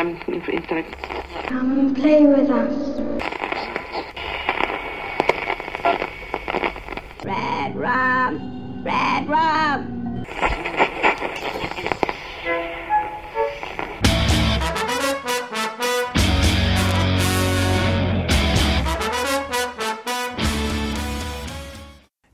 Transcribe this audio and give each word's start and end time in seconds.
um, 0.00 0.16
of... 0.16 0.84
Come 1.46 1.80
and 1.80 1.96
play 1.96 2.26
with 2.26 2.50
us. 2.50 2.74
Red 7.24 7.76
rum, 7.76 8.84
red 8.84 9.28
rum. 9.28 10.00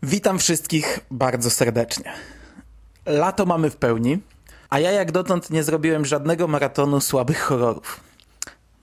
Witam 0.02 0.38
wszystkich 0.38 1.00
bardzo 1.10 1.50
serdecznie. 1.50 2.12
Lato 3.06 3.46
mamy 3.46 3.70
w 3.70 3.76
pełni, 3.76 4.18
a 4.70 4.78
ja 4.78 4.90
jak 4.90 5.12
dotąd 5.12 5.50
nie 5.50 5.62
zrobiłem 5.62 6.04
żadnego 6.04 6.48
maratonu 6.48 7.00
słabych 7.00 7.40
horrorów. 7.40 8.00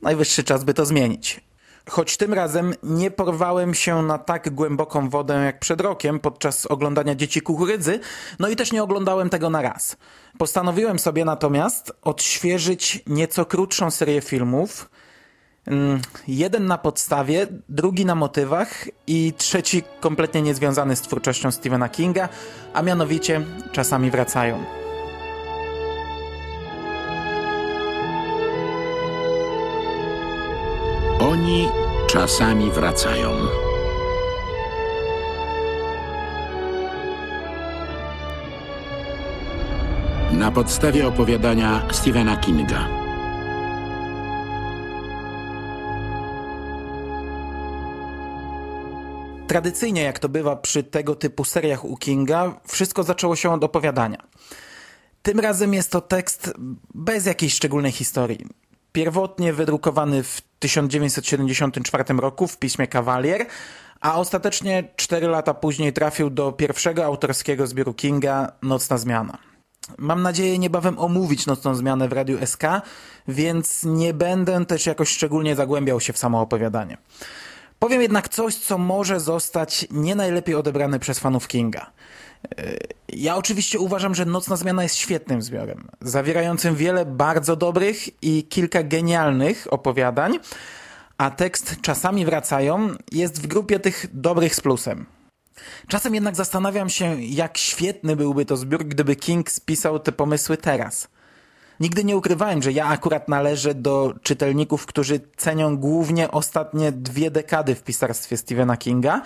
Najwyższy 0.02 0.44
czas, 0.44 0.64
by 0.64 0.74
to 0.74 0.86
zmienić. 0.86 1.42
Choć 1.90 2.18
tym 2.18 2.34
razem 2.34 2.74
nie 2.84 3.12
porwałem 3.12 3.74
się 3.74 4.02
na 4.02 4.18
tak 4.18 4.50
głęboką 4.50 5.10
wodę 5.10 5.34
jak 5.34 5.60
przed 5.60 5.82
rokiem 5.82 6.20
podczas 6.20 6.66
oglądania 6.66 7.16
Dzieci 7.16 7.42
Kukurydzy, 7.42 8.00
no 8.40 8.50
i 8.50 8.56
też 8.56 8.72
nie 8.72 8.84
oglądałem 8.84 9.30
tego 9.30 9.50
na 9.50 9.62
raz. 9.62 9.98
Postanowiłem 10.38 11.00
sobie 11.00 11.26
natomiast 11.26 11.92
odświeżyć 12.02 13.04
nieco 13.08 13.46
krótszą 13.46 13.92
serię 13.92 14.22
filmów, 14.22 14.90
Mm, 15.68 16.02
Jeden 16.28 16.66
na 16.66 16.78
podstawie, 16.78 17.48
drugi 17.70 18.06
na 18.06 18.16
motywach 18.16 18.86
i 19.08 19.34
trzeci 19.38 19.84
kompletnie 20.00 20.42
niezwiązany 20.42 20.96
z 20.96 21.02
twórczością 21.02 21.52
Stephena 21.52 21.90
Kinga, 21.90 22.30
a 22.74 22.82
mianowicie 22.82 23.42
czasami 23.72 24.12
wracają. 24.12 24.83
Czasami 32.14 32.72
wracają. 32.72 33.32
Na 40.32 40.52
podstawie 40.52 41.08
opowiadania 41.08 41.88
Stephena 41.92 42.38
Kinga. 42.38 42.88
Tradycyjnie, 49.48 50.02
jak 50.02 50.20
to 50.20 50.30
bywa 50.30 50.56
przy 50.56 50.84
tego 50.84 51.16
typu 51.16 51.46
seriach 51.46 51.86
u 51.86 51.98
Kinga, 51.98 52.60
wszystko 52.68 53.04
zaczęło 53.04 53.36
się 53.36 53.54
od 53.54 53.64
opowiadania. 53.64 54.18
Tym 55.22 55.40
razem 55.40 55.74
jest 55.74 55.92
to 55.92 56.02
tekst 56.02 56.54
bez 56.94 57.26
jakiejś 57.26 57.54
szczególnej 57.54 57.92
historii. 57.92 58.46
Pierwotnie 58.92 59.54
wydrukowany 59.54 60.24
w 60.24 60.42
1974 60.64 62.04
roku 62.18 62.48
w 62.48 62.58
piśmie 62.58 62.88
Kawalier, 62.88 63.46
a 64.02 64.16
ostatecznie 64.16 64.84
4 64.96 65.28
lata 65.28 65.54
później 65.54 65.94
trafił 65.94 66.30
do 66.30 66.52
pierwszego 66.52 67.06
autorskiego 67.06 67.68
zbioru 67.68 67.94
Kinga 67.94 68.52
Nocna 68.62 68.98
Zmiana. 68.98 69.38
Mam 69.98 70.22
nadzieję 70.22 70.60
niebawem 70.60 71.00
omówić 71.00 71.46
Nocną 71.46 71.76
Zmianę 71.76 72.08
w 72.08 72.14
Radiu 72.14 72.46
SK, 72.46 72.64
więc 73.28 73.84
nie 73.84 74.14
będę 74.14 74.66
też 74.66 74.86
jakoś 74.86 75.10
szczególnie 75.10 75.56
zagłębiał 75.56 76.00
się 76.00 76.14
w 76.14 76.18
samo 76.18 76.42
opowiadanie. 76.42 76.98
Powiem 77.80 78.02
jednak 78.02 78.30
coś, 78.30 78.56
co 78.56 78.78
może 78.78 79.20
zostać 79.20 79.88
nie 79.92 80.16
najlepiej 80.16 80.56
odebrane 80.56 81.00
przez 81.00 81.20
fanów 81.20 81.48
Kinga. 81.48 81.92
Ja 83.10 83.36
oczywiście 83.36 83.80
uważam, 83.80 84.16
że 84.16 84.26
Nocna 84.26 84.56
Zmiana 84.56 84.84
jest 84.84 84.96
świetnym 84.96 85.42
zbiorem, 85.42 85.88
zawierającym 86.02 86.76
wiele 86.76 87.06
bardzo 87.06 87.56
dobrych 87.56 88.24
i 88.24 88.44
kilka 88.44 88.84
genialnych 88.84 89.68
opowiadań, 89.70 90.40
a 91.18 91.32
tekst 91.32 91.76
Czasami 91.82 92.26
wracają 92.26 92.90
jest 93.12 93.42
w 93.42 93.48
grupie 93.48 93.80
tych 93.80 94.08
dobrych 94.14 94.56
z 94.56 94.62
plusem. 94.62 95.06
Czasem 95.88 96.16
jednak 96.16 96.36
zastanawiam 96.36 96.90
się, 96.90 97.22
jak 97.22 97.58
świetny 97.58 98.16
byłby 98.16 98.46
to 98.46 98.58
zbiór, 98.58 98.86
gdyby 98.86 99.16
King 99.16 99.52
spisał 99.52 100.00
te 100.00 100.12
pomysły 100.12 100.58
teraz. 100.58 101.08
Nigdy 101.80 102.04
nie 102.04 102.18
ukrywałem, 102.18 102.62
że 102.62 102.72
ja 102.72 102.86
akurat 102.86 103.30
należę 103.30 103.76
do 103.76 104.14
czytelników, 104.24 104.86
którzy 104.86 105.20
cenią 105.38 105.78
głównie 105.78 106.32
ostatnie 106.32 106.92
dwie 106.92 107.32
dekady 107.32 107.76
w 107.76 107.84
pisarstwie 107.84 108.38
Stephena 108.38 108.78
Kinga. 108.78 109.22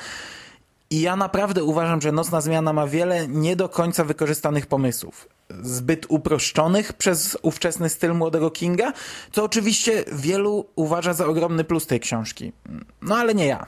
I 0.89 1.01
ja 1.01 1.15
naprawdę 1.15 1.63
uważam, 1.63 2.01
że 2.01 2.11
Nocna 2.11 2.41
Zmiana 2.41 2.73
ma 2.73 2.87
wiele 2.87 3.27
nie 3.27 3.55
do 3.55 3.69
końca 3.69 4.03
wykorzystanych 4.03 4.65
pomysłów. 4.65 5.27
Zbyt 5.61 6.05
uproszczonych 6.09 6.93
przez 6.93 7.37
ówczesny 7.41 7.89
styl 7.89 8.13
młodego 8.13 8.51
Kinga, 8.51 8.93
co 9.31 9.43
oczywiście 9.43 10.03
wielu 10.11 10.65
uważa 10.75 11.13
za 11.13 11.25
ogromny 11.25 11.63
plus 11.63 11.87
tej 11.87 11.99
książki. 11.99 12.51
No 13.01 13.15
ale 13.15 13.35
nie 13.35 13.45
ja. 13.45 13.65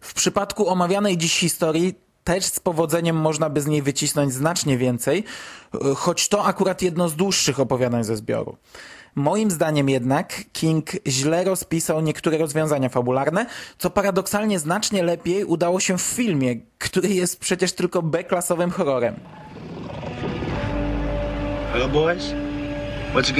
W 0.00 0.14
przypadku 0.14 0.68
omawianej 0.68 1.18
dziś 1.18 1.38
historii 1.38 1.94
też 2.28 2.44
z 2.44 2.60
powodzeniem 2.60 3.16
można 3.16 3.50
by 3.50 3.60
z 3.60 3.66
niej 3.66 3.82
wycisnąć 3.82 4.32
znacznie 4.32 4.78
więcej, 4.78 5.24
choć 5.96 6.28
to 6.28 6.44
akurat 6.44 6.82
jedno 6.82 7.08
z 7.08 7.16
dłuższych 7.16 7.60
opowiadań 7.60 8.04
ze 8.04 8.16
zbioru. 8.16 8.56
Moim 9.14 9.50
zdaniem 9.50 9.88
jednak 9.88 10.44
King 10.52 10.90
źle 11.06 11.44
rozpisał 11.44 12.00
niektóre 12.00 12.38
rozwiązania 12.38 12.88
fabularne, 12.88 13.46
co 13.78 13.90
paradoksalnie 13.90 14.58
znacznie 14.58 15.02
lepiej 15.02 15.44
udało 15.44 15.80
się 15.80 15.98
w 15.98 16.02
filmie, 16.02 16.56
który 16.78 17.08
jest 17.08 17.40
przecież 17.40 17.72
tylko 17.72 18.02
B-klasowym 18.02 18.70
horrorem. 18.70 19.14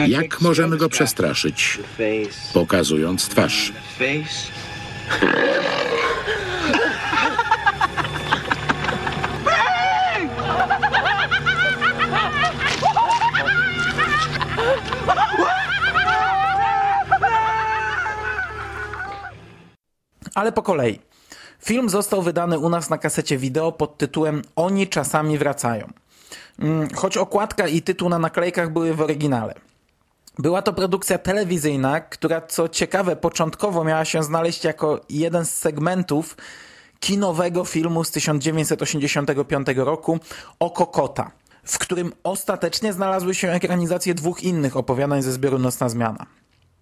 Jak 0.07 0.41
możemy 0.41 0.77
go 0.77 0.89
przestraszyć? 0.89 1.79
Pokazując 2.55 3.29
twarz. 3.29 3.73
Ale 20.39 20.53
po 20.53 20.63
kolei. 20.63 20.99
Film 21.65 21.89
został 21.89 22.23
wydany 22.23 22.59
u 22.59 22.69
nas 22.69 22.91
na 22.91 22.99
kasecie 22.99 23.39
wideo 23.39 23.73
pod 23.73 23.99
tytułem 23.99 24.43
Oni 24.57 24.89
czasami 24.89 25.39
wracają. 25.39 25.89
Mm, 26.59 26.89
Choć 26.95 27.17
okładka 27.17 27.69
i 27.69 27.83
tytuł 27.83 28.09
na 28.09 28.19
naklejkach 28.19 28.73
były 28.73 28.95
w 28.95 29.01
oryginale. 29.01 29.55
Była 30.39 30.63
to 30.63 30.73
produkcja 30.73 31.19
telewizyjna, 31.19 32.01
która 32.01 32.41
co 32.41 32.69
ciekawe 32.69 33.17
początkowo 33.17 33.85
miała 33.85 34.05
się 34.05 34.23
znaleźć 34.23 34.65
jako 34.65 35.01
jeden 35.09 35.45
z 35.45 35.57
segmentów 35.57 36.37
kinowego 37.01 37.65
filmu 37.65 38.05
z 38.05 38.11
1985 38.11 39.67
roku 39.77 40.19
Oko 40.59 40.87
Kota, 40.87 41.31
w 41.65 41.79
którym 41.79 42.13
ostatecznie 42.23 42.93
znalazły 42.93 43.35
się 43.35 43.51
ekranizacje 43.51 44.15
dwóch 44.15 44.43
innych 44.43 44.77
opowiadań 44.77 45.23
ze 45.23 45.33
zbioru 45.33 45.59
Nocna 45.59 45.89
Zmiana. 45.89 46.27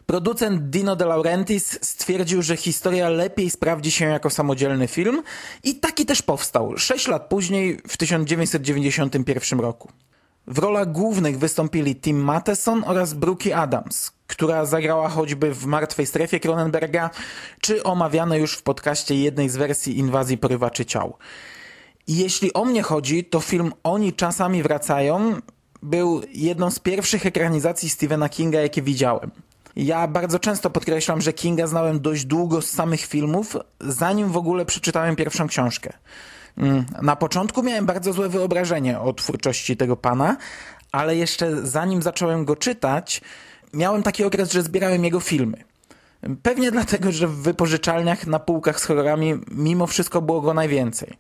Producent 0.06 0.62
Dino 0.62 0.96
De 0.96 1.04
Laurentiis 1.04 1.78
stwierdził, 1.82 2.42
że 2.42 2.56
historia 2.56 3.08
lepiej 3.08 3.50
sprawdzi 3.50 3.90
się 3.90 4.04
jako 4.04 4.30
samodzielny 4.30 4.88
film 4.88 5.22
i 5.64 5.74
taki 5.74 6.06
też 6.06 6.22
powstał, 6.22 6.78
6 6.78 7.08
lat 7.08 7.28
później, 7.28 7.80
w 7.88 7.96
1991 7.96 9.60
roku. 9.60 9.88
W 10.46 10.58
rolach 10.58 10.92
głównych 10.92 11.38
wystąpili 11.38 11.96
Tim 11.96 12.24
Matheson 12.24 12.84
oraz 12.86 13.14
Brookie 13.14 13.56
Adams, 13.56 14.12
która 14.26 14.66
zagrała 14.66 15.08
choćby 15.08 15.54
w 15.54 15.66
Martwej 15.66 16.06
Strefie 16.06 16.40
Cronenberga, 16.40 17.10
czy 17.60 17.82
omawiane 17.82 18.38
już 18.38 18.56
w 18.56 18.62
podcaście 18.62 19.14
jednej 19.14 19.48
z 19.48 19.56
wersji 19.56 19.98
Inwazji 19.98 20.38
Porywaczy 20.38 20.84
Ciał. 20.84 21.16
Jeśli 22.08 22.52
o 22.52 22.64
mnie 22.64 22.82
chodzi, 22.82 23.24
to 23.24 23.40
film 23.40 23.72
Oni 23.82 24.12
czasami 24.12 24.62
wracają 24.62 25.40
był 25.82 26.22
jedną 26.32 26.70
z 26.70 26.78
pierwszych 26.78 27.26
ekranizacji 27.26 27.90
Stephena 27.90 28.28
Kinga, 28.28 28.60
jakie 28.60 28.82
widziałem. 28.82 29.30
Ja 29.76 30.08
bardzo 30.08 30.38
często 30.38 30.70
podkreślam, 30.70 31.20
że 31.20 31.32
Kinga 31.32 31.66
znałem 31.66 32.00
dość 32.00 32.24
długo 32.24 32.62
z 32.62 32.70
samych 32.70 33.00
filmów, 33.00 33.56
zanim 33.80 34.28
w 34.28 34.36
ogóle 34.36 34.66
przeczytałem 34.66 35.16
pierwszą 35.16 35.46
książkę. 35.46 35.92
Mm, 36.58 36.84
Na 37.02 37.16
początku 37.16 37.62
miałem 37.62 37.86
bardzo 37.86 38.12
złe 38.12 38.28
wyobrażenie 38.28 39.00
o 39.00 39.12
twórczości 39.12 39.76
tego 39.76 39.96
pana, 39.96 40.36
ale 40.92 41.16
jeszcze 41.16 41.66
zanim 41.66 42.02
zacząłem 42.02 42.44
go 42.44 42.56
czytać, 42.56 43.20
miałem 43.74 44.02
taki 44.02 44.24
okres, 44.24 44.52
że 44.52 44.62
zbierałem 44.62 45.04
jego 45.04 45.20
filmy. 45.20 45.64
Pewnie 46.42 46.70
dlatego, 46.70 47.12
że 47.12 47.28
w 47.28 47.36
wypożyczalniach 47.36 48.26
na 48.26 48.38
półkach 48.38 48.80
z 48.80 48.84
horrorami 48.84 49.34
mimo 49.50 49.86
wszystko 49.86 50.22
było 50.22 50.40
go 50.40 50.54
najwięcej. 50.54 51.12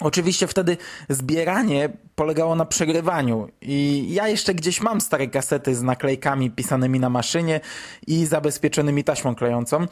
Oczywiście 0.00 0.46
wtedy 0.46 0.76
zbieranie 1.08 1.88
polegało 2.14 2.54
na 2.54 2.64
przegrywaniu 2.64 3.48
i 3.60 4.06
ja 4.10 4.28
jeszcze 4.28 4.54
gdzieś 4.54 4.80
mam 4.80 5.00
stare 5.00 5.26
kasety 5.28 5.74
z 5.74 5.82
naklejkami 5.82 6.50
pisanymi 6.50 7.00
na 7.00 7.10
maszynie 7.10 7.60
i 8.06 8.26
zabezpieczonymi 8.26 9.04
taśmą 9.04 9.34
klejącą. 9.34 9.86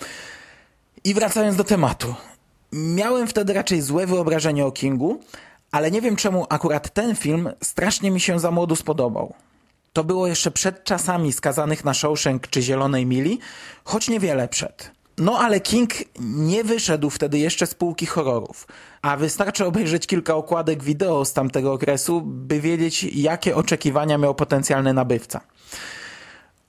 I 1.05 1.15
wracając 1.15 1.57
do 1.57 1.65
tematu. 1.65 2.15
Miałem 2.73 3.27
wtedy 3.27 3.53
raczej 3.53 3.83
złe 3.83 4.07
wyobrażenie 4.07 4.67
o 4.67 4.73
Kingu, 4.73 5.21
ale 5.73 5.91
nie 5.91 6.01
wiem 6.01 6.17
czemu 6.17 6.47
akurat 6.49 6.95
ten 6.95 7.17
film 7.17 7.51
strasznie 7.63 8.11
mi 8.11 8.21
się 8.21 8.41
za 8.41 8.51
młodu 8.51 8.77
spodobał. 8.77 9.35
To 9.93 10.05
było 10.05 10.27
jeszcze 10.27 10.51
przed 10.51 10.85
czasami 10.85 11.33
skazanych 11.33 11.85
na 11.85 11.95
Shawshank 11.95 12.49
czy 12.49 12.63
Zielonej 12.63 13.07
Mili, 13.07 13.39
choć 13.85 14.09
niewiele 14.09 14.49
przed. 14.49 14.96
No 15.19 15.39
ale 15.39 15.61
King 15.61 15.91
nie 16.21 16.65
wyszedł 16.65 17.11
wtedy 17.11 17.39
jeszcze 17.39 17.67
z 17.67 17.75
półki 17.75 18.07
horrorów, 18.07 18.67
a 19.03 19.17
wystarczy 19.17 19.65
obejrzeć 19.65 20.07
kilka 20.07 20.35
okładek 20.35 20.83
wideo 20.83 21.25
z 21.25 21.33
tamtego 21.33 21.73
okresu, 21.73 22.23
by 22.25 22.61
wiedzieć, 22.61 23.05
jakie 23.05 23.57
oczekiwania 23.57 24.19
miał 24.19 24.35
potencjalny 24.35 24.93
nabywca. 24.93 25.41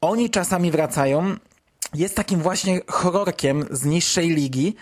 Oni 0.01 0.29
czasami 0.29 0.71
wracają, 0.71 1.35
jest 1.93 2.15
takim 2.15 2.41
właśnie 2.41 2.81
horrorkiem 2.87 3.65
z 3.71 3.85
niższej 3.85 4.29
ligi, 4.29 4.75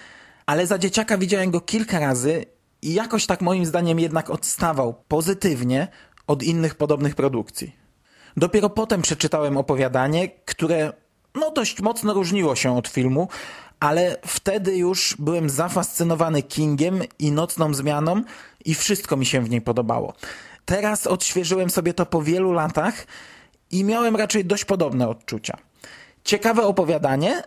ale 0.45 0.67
za 0.67 0.77
dzieciaka 0.77 1.17
widziałem 1.17 1.51
go 1.51 1.61
kilka 1.61 1.99
razy 1.99 2.45
i 2.81 2.93
jakoś 2.93 3.25
tak 3.25 3.41
moim 3.41 3.65
zdaniem 3.65 3.99
jednak 3.99 4.29
odstawał 4.29 4.93
pozytywnie 5.07 5.87
od 6.27 6.43
innych 6.43 6.75
podobnych 6.75 7.15
produkcji. 7.15 7.75
Dopiero 8.37 8.69
potem 8.69 9.01
przeczytałem 9.01 9.57
opowiadanie, 9.57 10.29
które 10.29 10.93
no 11.35 11.51
dość 11.51 11.81
mocno 11.81 12.13
różniło 12.13 12.55
się 12.55 12.77
od 12.77 12.87
filmu, 12.87 13.27
ale 13.79 14.17
wtedy 14.27 14.77
już 14.77 15.15
byłem 15.19 15.49
zafascynowany 15.49 16.43
Kingiem 16.43 17.01
i 17.19 17.31
nocną 17.31 17.73
zmianą 17.73 18.21
i 18.65 18.75
wszystko 18.75 19.17
mi 19.17 19.25
się 19.25 19.41
w 19.41 19.49
niej 19.49 19.61
podobało. 19.61 20.13
Teraz 20.65 21.07
odświeżyłem 21.07 21.69
sobie 21.69 21.93
to 21.93 22.05
po 22.05 22.21
wielu 22.21 22.51
latach 22.53 23.07
i 23.71 23.83
miałem 23.83 24.15
raczej 24.15 24.45
dość 24.45 24.65
podobne 24.65 25.07
odczucia. 25.07 25.57
Ciekawe 26.23 26.63
opowiadanie, 26.63 27.43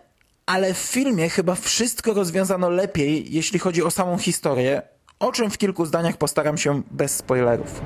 ale 0.46 0.74
w 0.74 0.78
filmie 0.78 1.28
chyba 1.28 1.54
wszystko 1.54 2.14
rozwiązano 2.14 2.70
lepiej, 2.70 3.26
jeśli 3.30 3.58
chodzi 3.58 3.82
o 3.82 3.90
samą 3.90 4.18
historię, 4.18 4.82
o 5.18 5.32
czym 5.32 5.50
w 5.50 5.58
kilku 5.58 5.86
zdaniach 5.86 6.16
postaram 6.16 6.58
się 6.58 6.82
bez 6.90 7.16
spoilerów. 7.16 7.80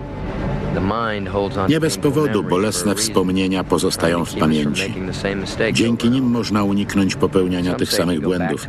Nie 1.69 1.81
bez 1.81 1.99
powodu 1.99 2.43
bolesne 2.43 2.95
wspomnienia 2.95 3.65
pozostają 3.65 4.25
w 4.25 4.35
pamięci. 4.35 4.95
Dzięki 5.73 6.11
nim 6.11 6.25
można 6.25 6.65
uniknąć 6.65 7.15
popełniania 7.15 7.75
tych 7.75 7.93
samych 7.93 8.21
błędów. 8.21 8.67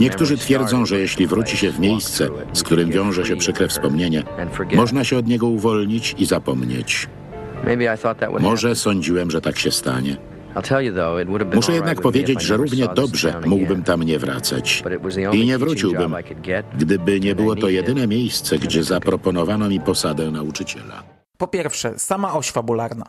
Niektórzy 0.00 0.36
twierdzą, 0.36 0.86
że 0.86 0.98
jeśli 0.98 1.26
wróci 1.26 1.56
się 1.56 1.70
w 1.70 1.80
miejsce, 1.80 2.28
z 2.52 2.62
którym 2.62 2.90
wiąże 2.90 3.26
się 3.26 3.36
przykre 3.36 3.68
wspomnienie, 3.68 4.22
można 4.76 5.04
się 5.04 5.18
od 5.18 5.26
niego 5.26 5.46
uwolnić 5.46 6.14
i 6.18 6.26
zapomnieć. 6.26 7.08
Może 8.40 8.74
sądziłem, 8.74 9.30
że 9.30 9.40
tak 9.40 9.58
się 9.58 9.70
stanie. 9.70 10.16
Muszę 11.54 11.72
jednak 11.72 12.00
powiedzieć, 12.00 12.42
że 12.42 12.56
równie 12.56 12.88
dobrze 12.94 13.40
mógłbym 13.46 13.82
tam 13.82 14.02
nie 14.02 14.18
wracać. 14.18 14.82
I 15.32 15.46
nie 15.46 15.58
wróciłbym, 15.58 16.14
gdyby 16.78 17.20
nie 17.20 17.34
było 17.34 17.56
to 17.56 17.68
jedyne 17.68 18.06
miejsce, 18.06 18.58
gdzie 18.58 18.84
zaproponowano 18.84 19.68
mi 19.68 19.80
posadę 19.80 20.30
nauczyciela. 20.30 21.15
Po 21.38 21.46
pierwsze, 21.46 21.98
sama 21.98 22.34
oś 22.34 22.50
fabularna. 22.50 23.06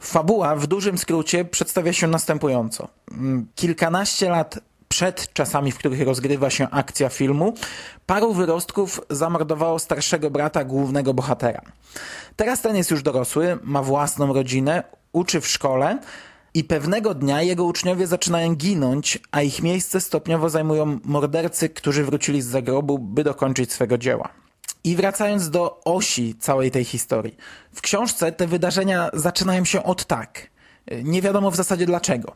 Fabuła 0.00 0.56
w 0.56 0.66
dużym 0.66 0.98
skrócie 0.98 1.44
przedstawia 1.44 1.92
się 1.92 2.06
następująco. 2.06 2.88
Mm, 3.10 3.46
kilkanaście 3.54 4.30
lat 4.30 4.58
przed 4.88 5.32
czasami, 5.32 5.72
w 5.72 5.78
których 5.78 6.02
rozgrywa 6.02 6.50
się 6.50 6.70
akcja 6.70 7.08
filmu, 7.08 7.54
paru 8.06 8.34
wyrostków 8.34 9.00
zamordowało 9.10 9.78
starszego 9.78 10.30
brata 10.30 10.64
głównego 10.64 11.14
bohatera. 11.14 11.62
Teraz 12.36 12.62
ten 12.62 12.76
jest 12.76 12.90
już 12.90 13.02
dorosły, 13.02 13.58
ma 13.62 13.82
własną 13.82 14.32
rodzinę, 14.32 14.82
uczy 15.12 15.40
w 15.40 15.48
szkole 15.48 15.98
i 16.54 16.64
pewnego 16.64 17.14
dnia 17.14 17.42
jego 17.42 17.64
uczniowie 17.64 18.06
zaczynają 18.06 18.54
ginąć, 18.54 19.18
a 19.30 19.42
ich 19.42 19.62
miejsce 19.62 20.00
stopniowo 20.00 20.50
zajmują 20.50 20.98
mordercy, 21.04 21.68
którzy 21.68 22.04
wrócili 22.04 22.42
z 22.42 22.46
zagrobu, 22.46 22.98
by 22.98 23.24
dokończyć 23.24 23.72
swego 23.72 23.98
dzieła. 23.98 24.43
I 24.84 24.96
wracając 24.96 25.50
do 25.50 25.80
osi 25.84 26.34
całej 26.40 26.70
tej 26.70 26.84
historii. 26.84 27.36
W 27.74 27.80
książce 27.80 28.32
te 28.32 28.46
wydarzenia 28.46 29.10
zaczynają 29.12 29.64
się 29.64 29.82
od 29.82 30.04
tak. 30.04 30.50
Nie 31.04 31.22
wiadomo 31.22 31.50
w 31.50 31.56
zasadzie 31.56 31.86
dlaczego. 31.86 32.34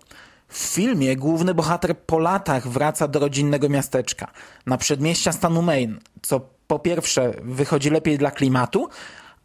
W 0.49 0.59
filmie 0.59 1.17
główny 1.17 1.55
bohater 1.55 1.99
po 1.99 2.19
latach 2.19 2.69
wraca 2.69 3.09
do 3.09 3.19
rodzinnego 3.19 3.69
miasteczka, 3.69 4.31
na 4.67 4.79
przedmieścia 4.79 5.33
stanu 5.33 5.63
Maine, 5.63 5.99
co 6.23 6.41
po 6.67 6.79
pierwsze 6.79 7.33
wychodzi 7.43 7.91
lepiej 7.91 8.19
dla 8.19 8.31
klimatu, 8.31 8.89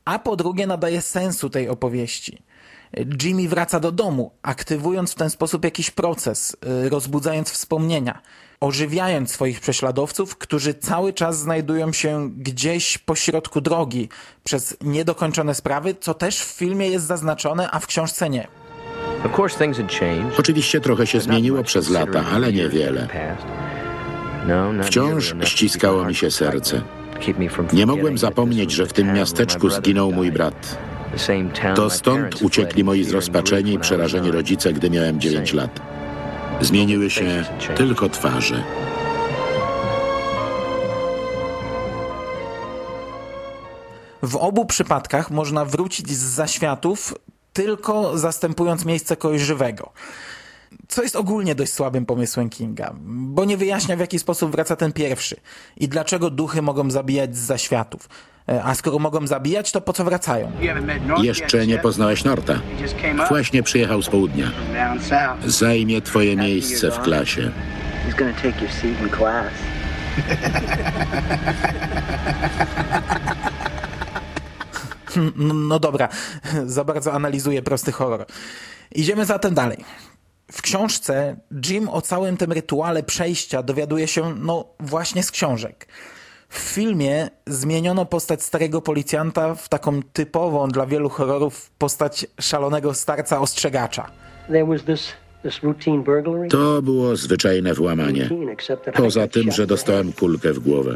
a 0.06 0.20
po 0.20 0.36
drugie 0.36 0.68
nadaje 0.68 1.02
sensu 1.02 1.50
tej 1.50 1.70
opowieści. 1.70 2.44
Jimmy 3.24 3.48
wraca 3.48 3.80
do 3.80 3.92
domu, 3.92 4.32
aktywując 4.42 5.12
w 5.12 5.16
ten 5.16 5.30
sposób 5.30 5.64
jakiś 5.64 5.92
proces, 5.92 6.58
y, 6.86 6.90
rozbudzając 6.90 7.52
wspomnienia, 7.52 8.22
ożywiając 8.64 9.32
swoich 9.32 9.60
prześladowców, 9.60 10.38
którzy 10.38 10.74
cały 10.74 11.14
czas 11.14 11.40
znajdują 11.40 11.94
się 11.94 12.30
gdzieś 12.38 12.98
po 12.98 13.16
środku 13.16 13.62
drogi 13.62 14.10
przez 14.44 14.78
niedokończone 14.82 15.56
sprawy, 15.56 15.96
co 16.00 16.14
też 16.14 16.40
w 16.40 16.48
filmie 16.48 16.88
jest 16.88 17.06
zaznaczone, 17.06 17.72
a 17.72 17.80
w 17.80 17.88
książce 17.88 18.30
nie. 18.30 18.48
Oczywiście 20.38 20.82
trochę 20.82 21.08
się 21.08 21.20
zmieniło 21.20 21.64
przez 21.64 21.90
lata, 21.90 22.26
ale 22.34 22.54
niewiele. 22.54 23.08
Wciąż 24.84 25.36
ściskało 25.44 26.06
mi 26.06 26.16
się 26.16 26.32
serce. 26.32 26.82
Nie 27.74 27.86
mogłem 27.86 28.18
zapomnieć, 28.18 28.72
że 28.72 28.86
w 28.86 28.94
tym 28.94 29.14
miasteczku 29.14 29.70
zginął 29.70 30.12
mój 30.12 30.32
brat. 30.32 30.78
To 31.76 31.90
stąd 31.90 32.42
uciekli 32.42 32.84
moi 32.84 33.04
zrozpaczeni 33.04 33.74
i 33.74 33.80
przerażeni 33.80 34.32
rodzice, 34.32 34.74
gdy 34.74 34.90
miałem 34.90 35.20
9 35.20 35.54
lat. 35.54 35.93
Zmieniły 36.62 37.10
się 37.10 37.46
tylko 37.76 38.10
twarze. 38.10 38.64
W 44.24 44.36
obu 44.36 44.66
przypadkach 44.66 45.32
można 45.32 45.66
wrócić 45.66 46.10
z 46.10 46.24
zaświatów 46.24 47.14
tylko 47.54 48.18
zastępując 48.18 48.86
miejsce 48.86 49.16
kogoś 49.16 49.42
żywego. 49.42 49.92
Co 50.88 51.04
jest 51.04 51.16
ogólnie 51.16 51.56
dość 51.56 51.74
słabym 51.74 52.06
pomysłem 52.06 52.50
Kinga, 52.50 52.94
bo 53.06 53.46
nie 53.46 53.58
wyjaśnia 53.58 53.96
w 53.96 54.00
jaki 54.00 54.20
sposób 54.20 54.52
wraca 54.52 54.76
ten 54.76 54.94
pierwszy 54.94 55.36
i 55.78 55.88
dlaczego 55.88 56.30
duchy 56.30 56.62
mogą 56.62 56.92
zabijać 56.92 57.38
z 57.38 57.40
zaświatów. 57.40 58.10
E, 58.50 58.64
a 58.64 58.76
skoro 58.76 59.00
mogą 59.00 59.28
zabijać, 59.28 59.72
to 59.72 59.82
po 59.82 59.94
co 59.94 60.04
wracają? 60.04 60.52
Jeszcze 61.24 61.68
nie 61.68 61.78
poznałeś 61.78 62.24
Norta. 62.24 62.60
Właśnie 63.30 63.64
przyjechał 63.64 64.02
z 64.02 64.10
południa. 64.10 64.52
Zajmie 65.46 66.02
twoje 66.02 66.36
miejsce 66.36 66.92
w 66.92 67.00
klasie. 67.00 67.52
No, 75.36 75.54
no 75.54 75.80
dobra, 75.80 76.10
za 76.66 76.84
bardzo 76.84 77.14
analizuję 77.14 77.62
prosty 77.62 77.92
horror. 77.92 78.26
Idziemy 78.96 79.26
zatem 79.26 79.54
dalej. 79.54 79.78
W 80.52 80.62
książce 80.62 81.36
Jim 81.66 81.90
o 81.90 82.02
całym 82.02 82.38
tym 82.38 82.52
rytuale 82.52 83.04
przejścia 83.04 83.64
dowiaduje 83.64 84.08
się, 84.08 84.36
no 84.36 84.66
właśnie 84.80 85.24
z 85.24 85.32
książek. 85.32 85.88
W 86.54 86.60
filmie 86.60 87.30
zmieniono 87.48 88.06
postać 88.06 88.44
starego 88.44 88.82
policjanta 88.82 89.56
w 89.56 89.70
taką 89.70 90.04
typową 90.14 90.68
dla 90.68 90.86
wielu 90.86 91.10
horrorów 91.10 91.72
postać 91.78 92.28
szalonego 92.40 92.94
starca 92.94 93.40
ostrzegacza. 93.40 94.12
To 96.50 96.82
było 96.82 97.16
zwyczajne 97.16 97.74
włamanie. 97.74 98.30
Poza 98.94 99.28
tym, 99.28 99.52
że 99.52 99.68
dostałem 99.68 100.14
kulkę 100.14 100.54
w 100.54 100.60
głowę. 100.60 100.96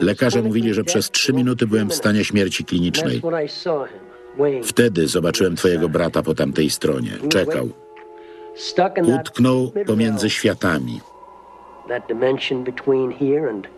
Lekarze 0.00 0.42
mówili, 0.42 0.74
że 0.74 0.84
przez 0.84 1.10
trzy 1.10 1.32
minuty 1.32 1.66
byłem 1.66 1.90
w 1.90 1.94
stanie 1.94 2.24
śmierci 2.24 2.64
klinicznej. 2.64 3.22
Wtedy 4.64 5.08
zobaczyłem 5.08 5.56
twojego 5.56 5.88
brata 5.88 6.22
po 6.22 6.34
tamtej 6.34 6.70
stronie. 6.70 7.10
Czekał. 7.28 7.68
Utknął 9.20 9.72
pomiędzy 9.86 10.30
światami. 10.30 11.00
That 11.88 12.08
dimension 12.08 12.64
between 12.64 13.12
here 13.12 13.50
and 13.50 13.77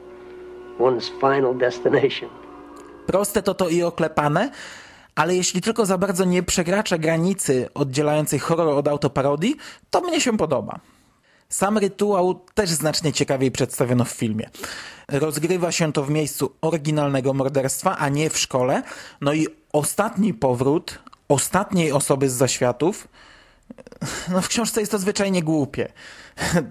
one's 0.80 1.10
final 1.20 1.58
destination. 1.58 2.30
Proste 3.06 3.42
to 3.42 3.54
to 3.54 3.68
i 3.68 3.82
oklepane, 3.82 4.50
ale 5.14 5.36
jeśli 5.36 5.60
tylko 5.60 5.86
za 5.86 5.98
bardzo 5.98 6.24
nie 6.24 6.42
przekracza 6.42 6.98
granicy 6.98 7.68
oddzielającej 7.74 8.38
horror 8.38 8.68
od 8.68 8.88
autoparodii, 8.88 9.56
to 9.90 10.00
mnie 10.00 10.20
się 10.20 10.36
podoba. 10.36 10.80
Sam 11.48 11.78
rytuał 11.78 12.40
też 12.54 12.70
znacznie 12.70 13.12
ciekawiej 13.12 13.50
przedstawiono 13.50 14.04
w 14.04 14.10
filmie. 14.10 14.50
Rozgrywa 15.08 15.72
się 15.72 15.92
to 15.92 16.04
w 16.04 16.10
miejscu 16.10 16.52
oryginalnego 16.60 17.34
morderstwa, 17.34 17.96
a 17.98 18.08
nie 18.08 18.30
w 18.30 18.38
szkole. 18.38 18.82
No 19.20 19.32
i 19.32 19.46
ostatni 19.72 20.34
powrót 20.34 20.98
ostatniej 21.28 21.92
osoby 21.92 22.28
z 22.28 22.32
zaświatów 22.32 23.08
no 24.32 24.42
w 24.42 24.48
książce 24.48 24.80
jest 24.80 24.92
to 24.92 24.98
zwyczajnie 24.98 25.42
głupie. 25.42 25.92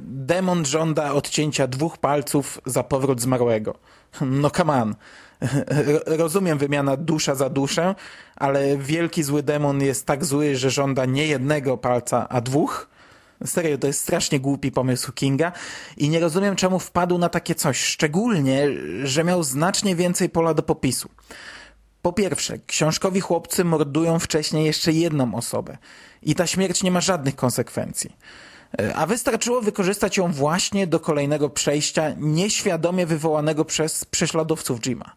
Demon 0.01 0.65
żąda 0.65 1.13
odcięcia 1.13 1.67
dwóch 1.67 1.97
palców 1.97 2.61
za 2.65 2.83
powrót 2.83 3.21
zmarłego. 3.21 3.75
No 4.21 4.49
come 4.49 4.81
on. 4.81 4.95
Ro- 5.67 6.17
Rozumiem 6.17 6.57
wymiana 6.57 6.97
dusza 6.97 7.35
za 7.35 7.49
duszę, 7.49 7.95
ale 8.35 8.77
wielki 8.77 9.23
zły 9.23 9.43
demon 9.43 9.81
jest 9.81 10.05
tak 10.05 10.25
zły, 10.25 10.55
że 10.55 10.69
żąda 10.69 11.05
nie 11.05 11.27
jednego 11.27 11.77
palca, 11.77 12.29
a 12.29 12.41
dwóch? 12.41 12.89
Serio, 13.45 13.77
to 13.77 13.87
jest 13.87 14.01
strasznie 14.01 14.39
głupi 14.39 14.71
pomysł 14.71 15.11
Kinga 15.11 15.51
i 15.97 16.09
nie 16.09 16.19
rozumiem, 16.19 16.55
czemu 16.55 16.79
wpadł 16.79 17.17
na 17.17 17.29
takie 17.29 17.55
coś, 17.55 17.79
szczególnie, 17.83 18.67
że 19.03 19.23
miał 19.23 19.43
znacznie 19.43 19.95
więcej 19.95 20.29
pola 20.29 20.53
do 20.53 20.63
popisu. 20.63 21.09
Po 22.09 22.13
pierwsze, 22.13 22.57
książkowi 22.67 23.21
chłopcy 23.21 23.65
mordują 23.65 24.19
wcześniej 24.19 24.65
jeszcze 24.65 24.91
jedną 24.91 25.35
osobę 25.35 25.77
i 26.23 26.35
ta 26.35 26.47
śmierć 26.47 26.83
nie 26.83 26.91
ma 26.91 27.01
żadnych 27.01 27.35
konsekwencji. 27.35 28.15
E, 28.79 28.95
a 28.95 29.05
wystarczyło 29.05 29.61
wykorzystać 29.61 30.17
ją 30.17 30.31
właśnie 30.31 30.87
do 30.87 30.99
kolejnego 30.99 31.49
przejścia 31.49 32.13
nieświadomie 32.17 33.05
wywołanego 33.05 33.65
przez 33.65 34.05
prześladowców 34.05 34.79
Jima. 34.79 35.15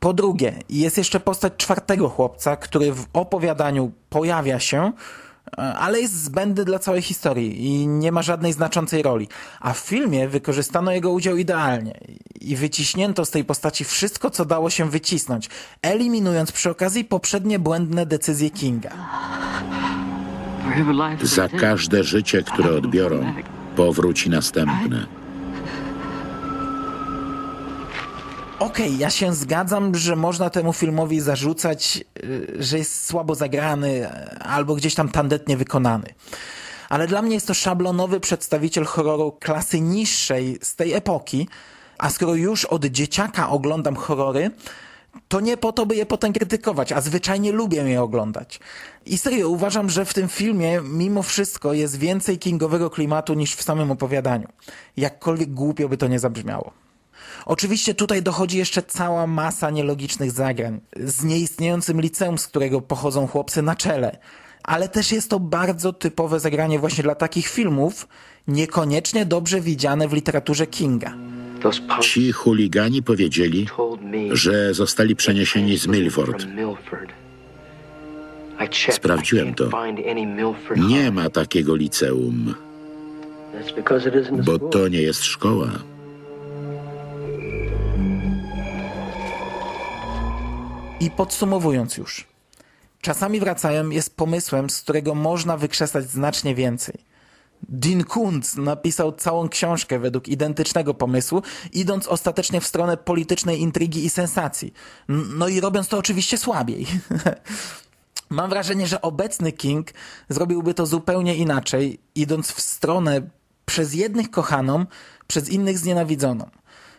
Po 0.00 0.12
drugie, 0.12 0.54
jest 0.68 0.98
jeszcze 0.98 1.20
postać 1.20 1.52
czwartego 1.56 2.08
chłopca, 2.08 2.56
który 2.56 2.92
w 2.92 3.06
opowiadaniu 3.12 3.92
pojawia 4.10 4.60
się, 4.60 4.92
e, 5.58 5.60
ale 5.60 6.00
jest 6.00 6.24
zbędny 6.24 6.64
dla 6.64 6.78
całej 6.78 7.02
historii 7.02 7.66
i 7.66 7.86
nie 7.86 8.12
ma 8.12 8.22
żadnej 8.22 8.52
znaczącej 8.52 9.02
roli. 9.02 9.28
A 9.60 9.72
w 9.72 9.78
filmie 9.78 10.28
wykorzystano 10.28 10.92
jego 10.92 11.10
udział 11.10 11.36
idealnie 11.36 12.00
i 12.50 12.56
wyciśnięto 12.56 13.24
z 13.24 13.30
tej 13.30 13.44
postaci 13.44 13.84
wszystko, 13.84 14.30
co 14.30 14.44
dało 14.44 14.70
się 14.70 14.90
wycisnąć, 14.90 15.48
eliminując 15.82 16.52
przy 16.52 16.70
okazji 16.70 17.04
poprzednie 17.04 17.58
błędne 17.58 18.06
decyzje 18.06 18.50
Kinga. 18.50 18.90
Za 21.22 21.48
każde 21.48 22.04
życie, 22.04 22.42
które 22.42 22.70
odbiorą, 22.76 23.34
powróci 23.76 24.30
następne. 24.30 25.06
Okej, 28.58 28.86
okay, 28.86 28.98
ja 28.98 29.10
się 29.10 29.34
zgadzam, 29.34 29.94
że 29.94 30.16
można 30.16 30.50
temu 30.50 30.72
filmowi 30.72 31.20
zarzucać, 31.20 32.04
y, 32.24 32.56
że 32.58 32.78
jest 32.78 33.06
słabo 33.06 33.34
zagrany 33.34 34.08
albo 34.40 34.74
gdzieś 34.74 34.94
tam 34.94 35.08
tandetnie 35.08 35.56
wykonany. 35.56 36.14
Ale 36.88 37.06
dla 37.06 37.22
mnie 37.22 37.34
jest 37.34 37.46
to 37.46 37.54
szablonowy 37.54 38.20
przedstawiciel 38.20 38.84
horroru 38.84 39.32
klasy 39.40 39.80
niższej 39.80 40.58
z 40.62 40.76
tej 40.76 40.92
epoki, 40.92 41.48
a 41.98 42.10
skoro 42.10 42.34
już 42.34 42.64
od 42.64 42.84
dzieciaka 42.84 43.50
oglądam 43.50 43.96
horrory, 43.96 44.50
to 45.28 45.40
nie 45.40 45.56
po 45.56 45.72
to, 45.72 45.86
by 45.86 45.96
je 45.96 46.06
potem 46.06 46.32
krytykować, 46.32 46.92
a 46.92 47.00
zwyczajnie 47.00 47.52
lubię 47.52 47.76
je 47.76 48.02
oglądać. 48.02 48.60
I 49.06 49.18
serio, 49.18 49.48
uważam, 49.48 49.90
że 49.90 50.04
w 50.04 50.14
tym 50.14 50.28
filmie 50.28 50.80
mimo 50.84 51.22
wszystko 51.22 51.72
jest 51.72 51.98
więcej 51.98 52.38
kingowego 52.38 52.90
klimatu 52.90 53.34
niż 53.34 53.54
w 53.54 53.62
samym 53.62 53.90
opowiadaniu. 53.90 54.48
Jakkolwiek 54.96 55.50
głupio 55.50 55.88
by 55.88 55.96
to 55.96 56.08
nie 56.08 56.18
zabrzmiało. 56.18 56.72
Oczywiście 57.46 57.94
tutaj 57.94 58.22
dochodzi 58.22 58.58
jeszcze 58.58 58.82
cała 58.82 59.26
masa 59.26 59.70
nielogicznych 59.70 60.30
zagrań 60.30 60.80
z 60.96 61.24
nieistniejącym 61.24 62.00
liceum, 62.00 62.38
z 62.38 62.46
którego 62.46 62.80
pochodzą 62.80 63.26
chłopcy 63.26 63.62
na 63.62 63.76
czele. 63.76 64.18
Ale 64.62 64.88
też 64.88 65.12
jest 65.12 65.30
to 65.30 65.40
bardzo 65.40 65.92
typowe 65.92 66.40
zagranie 66.40 66.78
właśnie 66.78 67.04
dla 67.04 67.14
takich 67.14 67.48
filmów, 67.48 68.08
niekoniecznie 68.48 69.26
dobrze 69.26 69.60
widziane 69.60 70.08
w 70.08 70.12
literaturze 70.12 70.66
Kinga. 70.66 71.14
Ci 72.00 72.32
chuligani 72.32 73.02
powiedzieli, 73.02 73.66
że 74.32 74.74
zostali 74.74 75.16
przeniesieni 75.16 75.78
z 75.78 75.86
Milford. 75.86 76.46
Sprawdziłem 78.90 79.54
to. 79.54 79.70
Nie 80.76 81.10
ma 81.10 81.30
takiego 81.30 81.76
liceum, 81.76 82.54
bo 84.44 84.58
to 84.58 84.88
nie 84.88 85.02
jest 85.02 85.24
szkoła. 85.24 85.70
I 91.00 91.10
podsumowując 91.10 91.96
już, 91.96 92.26
czasami 93.00 93.40
wracają 93.40 93.90
jest 93.90 94.16
pomysłem, 94.16 94.70
z 94.70 94.82
którego 94.82 95.14
można 95.14 95.56
wykrzesać 95.56 96.04
znacznie 96.04 96.54
więcej. 96.54 97.13
Dean 97.68 98.04
Kuntz 98.04 98.56
napisał 98.56 99.12
całą 99.12 99.48
książkę 99.48 99.98
według 99.98 100.28
identycznego 100.28 100.94
pomysłu, 100.94 101.42
idąc 101.72 102.08
ostatecznie 102.08 102.60
w 102.60 102.66
stronę 102.66 102.96
politycznej 102.96 103.60
intrygi 103.60 104.04
i 104.04 104.10
sensacji. 104.10 104.72
No 105.08 105.48
i 105.48 105.60
robiąc 105.60 105.88
to 105.88 105.98
oczywiście 105.98 106.38
słabiej. 106.38 106.86
Mam 108.30 108.50
wrażenie, 108.50 108.86
że 108.86 109.02
obecny 109.02 109.52
King 109.52 109.90
zrobiłby 110.28 110.74
to 110.74 110.86
zupełnie 110.86 111.36
inaczej, 111.36 111.98
idąc 112.14 112.52
w 112.52 112.60
stronę 112.60 113.22
przez 113.66 113.94
jednych 113.94 114.30
kochaną, 114.30 114.86
przez 115.26 115.48
innych 115.48 115.78
znienawidzoną. 115.78 116.50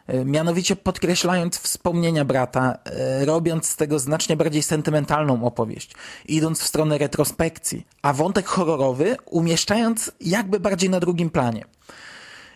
E, 0.07 0.25
mianowicie 0.25 0.75
podkreślając 0.75 1.57
wspomnienia 1.57 2.25
brata, 2.25 2.77
e, 2.85 3.25
robiąc 3.25 3.67
z 3.67 3.75
tego 3.75 3.99
znacznie 3.99 4.37
bardziej 4.37 4.63
sentymentalną 4.63 5.45
opowieść, 5.45 5.91
idąc 6.25 6.59
w 6.59 6.67
stronę 6.67 6.97
retrospekcji, 6.97 7.87
a 8.01 8.13
wątek 8.13 8.45
horrorowy 8.45 9.17
umieszczając 9.25 10.11
jakby 10.21 10.59
bardziej 10.59 10.89
na 10.89 10.99
drugim 10.99 11.29
planie. 11.29 11.65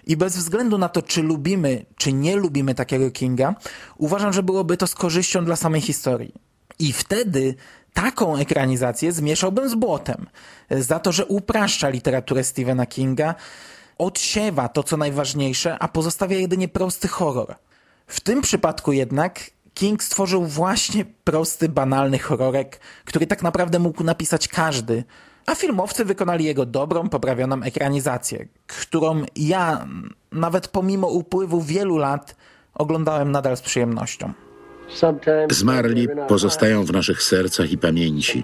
I 0.08 0.18
bez 0.18 0.38
względu 0.38 0.77
na 0.77 0.89
to, 0.89 1.01
czy 1.01 1.24
lubimy, 1.24 1.86
czy 1.98 2.13
nie 2.13 2.36
lubimy 2.36 2.75
takiego 2.75 3.12
Kinga, 3.12 3.56
uważam, 3.98 4.34
że 4.34 4.44
byłoby 4.44 4.77
to 4.77 4.88
z 4.88 4.96
korzyścią 4.96 5.46
dla 5.46 5.56
samej 5.56 5.82
historii. 5.82 6.34
I 6.79 6.94
wtedy 6.94 7.56
taką 7.94 8.38
ekranizację 8.38 9.12
zmieszałbym 9.12 9.70
z 9.70 9.75
błotem. 9.75 10.25
Za 10.72 11.00
to, 11.00 11.12
że 11.12 11.25
upraszcza 11.25 11.89
literaturę 11.89 12.44
Stephena 12.44 12.86
Kinga, 12.86 13.36
odsiewa 14.00 14.70
to, 14.70 14.84
co 14.84 14.98
najważniejsze, 14.98 15.79
a 15.79 15.88
pozostawia 15.88 16.38
jedynie 16.38 16.68
prosty 16.68 17.08
horror. 17.08 17.56
W 18.08 18.20
tym 18.20 18.41
przypadku 18.41 18.91
jednak 18.91 19.39
King 19.74 20.03
stworzył 20.03 20.46
właśnie 20.46 21.06
prosty, 21.24 21.70
banalny 21.70 22.20
horrorek, 22.20 22.79
który 23.06 23.27
tak 23.27 23.44
naprawdę 23.44 23.79
mógł 23.79 24.03
napisać 24.03 24.48
każdy, 24.48 25.03
a 25.46 25.56
filmowcy 25.56 26.06
wykonali 26.06 26.46
jego 26.46 26.65
dobrą, 26.65 27.10
poprawioną 27.10 27.63
ekranizację, 27.63 28.48
którą 28.68 29.24
ja, 29.36 29.88
nawet 30.32 30.68
pomimo 30.68 31.08
upływu 31.08 31.62
wielu 31.62 31.98
lat, 31.98 32.36
oglądałem 32.74 33.32
nadal 33.32 33.58
z 33.58 33.62
przyjemnością. 33.62 34.34
Zmarli 35.51 36.08
pozostają 36.27 36.84
w 36.84 36.91
naszych 36.91 37.24
sercach 37.24 37.72
i 37.72 37.77
pamięci, 37.77 38.44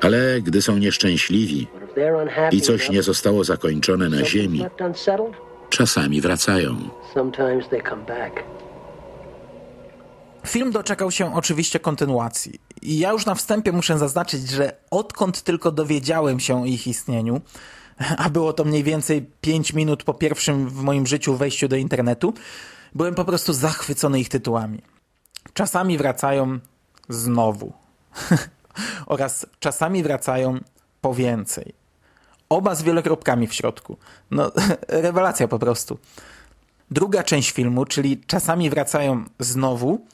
ale 0.00 0.40
gdy 0.40 0.62
są 0.62 0.78
nieszczęśliwi 0.78 1.66
i 2.52 2.60
coś 2.60 2.90
nie 2.90 3.02
zostało 3.02 3.44
zakończone 3.44 4.08
na 4.08 4.24
ziemi, 4.24 4.64
czasami 5.70 6.20
wracają. 6.20 6.76
Film 10.46 10.70
doczekał 10.70 11.10
się 11.10 11.34
oczywiście 11.34 11.80
kontynuacji. 11.80 12.60
I 12.82 12.98
ja 12.98 13.12
już 13.12 13.26
na 13.26 13.34
wstępie 13.34 13.72
muszę 13.72 13.98
zaznaczyć, 13.98 14.50
że 14.50 14.72
odkąd 14.90 15.42
tylko 15.42 15.72
dowiedziałem 15.72 16.40
się 16.40 16.62
o 16.62 16.64
ich 16.64 16.86
istnieniu, 16.86 17.40
a 18.18 18.30
było 18.30 18.52
to 18.52 18.64
mniej 18.64 18.82
więcej 18.82 19.30
5 19.40 19.72
minut 19.72 20.04
po 20.04 20.14
pierwszym 20.14 20.68
w 20.68 20.82
moim 20.82 21.06
życiu 21.06 21.36
wejściu 21.36 21.68
do 21.68 21.76
internetu, 21.76 22.34
byłem 22.94 23.14
po 23.14 23.24
prostu 23.24 23.52
zachwycony 23.52 24.20
ich 24.20 24.28
tytułami. 24.28 24.82
Czasami 25.54 25.98
wracają 25.98 26.58
znowu. 27.08 27.72
Oraz 29.06 29.46
czasami 29.60 30.02
wracają 30.02 30.58
po 31.00 31.14
więcej. 31.14 31.81
Oba 32.52 32.74
z 32.74 32.82
wielokropkami 32.82 33.46
w 33.46 33.54
środku. 33.54 33.96
No, 34.30 34.52
rewelacja 34.88 35.48
po 35.48 35.58
prostu. 35.58 35.98
Druga 36.90 37.22
część 37.22 37.50
filmu, 37.50 37.84
czyli 37.84 38.20
czasami 38.26 38.70
wracają 38.70 39.24
znowu, 39.38 40.06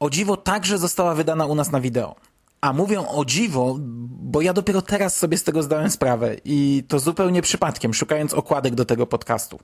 o 0.00 0.10
dziwo 0.10 0.36
także 0.36 0.78
została 0.78 1.14
wydana 1.14 1.46
u 1.46 1.54
nas 1.54 1.72
na 1.72 1.80
wideo. 1.80 2.14
A 2.60 2.72
mówią 2.72 3.08
o 3.08 3.24
dziwo, 3.24 3.76
bo 4.22 4.40
ja 4.40 4.52
dopiero 4.52 4.82
teraz 4.82 5.16
sobie 5.16 5.38
z 5.38 5.44
tego 5.44 5.62
zdałem 5.62 5.90
sprawę 5.90 6.36
i 6.44 6.84
to 6.88 6.98
zupełnie 6.98 7.42
przypadkiem, 7.42 7.94
szukając 7.94 8.34
okładek 8.34 8.74
do 8.74 8.84
tego 8.84 9.06
podcastu. 9.06 9.58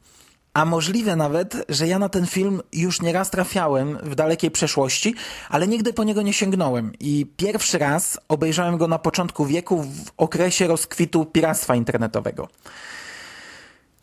A 0.55 0.65
możliwe 0.65 1.17
nawet, 1.17 1.57
że 1.69 1.89
ja 1.89 1.99
na 1.99 2.09
ten 2.09 2.27
film 2.27 2.63
już 2.73 3.03
nieraz 3.03 3.31
trafiałem 3.31 3.99
w 4.03 4.15
dalekiej 4.15 4.51
przeszłości, 4.51 5.15
ale 5.49 5.69
nigdy 5.69 5.93
po 5.93 6.05
niego 6.05 6.23
nie 6.23 6.33
sięgnąłem. 6.33 6.93
I 7.01 7.27
pierwszy 7.37 7.79
raz 7.79 8.21
obejrzałem 8.29 8.79
go 8.79 8.89
na 8.89 8.99
początku 8.99 9.47
wieku 9.47 9.83
w 9.83 10.11
okresie 10.17 10.67
rozkwitu 10.67 11.25
piractwa 11.25 11.77
internetowego. 11.77 12.49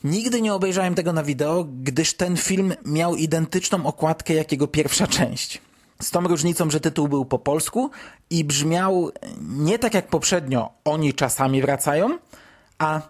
Nigdy 0.03 0.41
nie 0.41 0.53
obejrzałem 0.53 0.96
tego 0.96 1.13
na 1.13 1.24
wideo, 1.24 1.65
gdyż 1.84 2.13
ten 2.13 2.38
film 2.38 2.74
miał 2.86 3.15
identyczną 3.15 3.86
okładkę 3.86 4.34
jak 4.34 4.51
jego 4.51 4.67
pierwsza 4.67 5.08
część. 5.08 5.62
Z 6.01 6.12
tą 6.12 6.22
różnicą, 6.22 6.70
że 6.70 6.79
tytuł 6.79 7.08
był 7.08 7.25
po 7.25 7.39
polsku 7.39 7.91
i 8.29 8.43
brzmiał 8.43 9.12
nie 9.41 9.79
tak 9.79 9.93
jak 9.93 10.08
poprzednio 10.08 10.70
oni 10.86 11.13
czasami 11.13 11.62
wracają, 11.62 12.17
a 12.77 13.01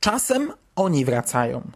czasem 0.00 0.52
oni 0.76 1.04
wracają. 1.04 1.70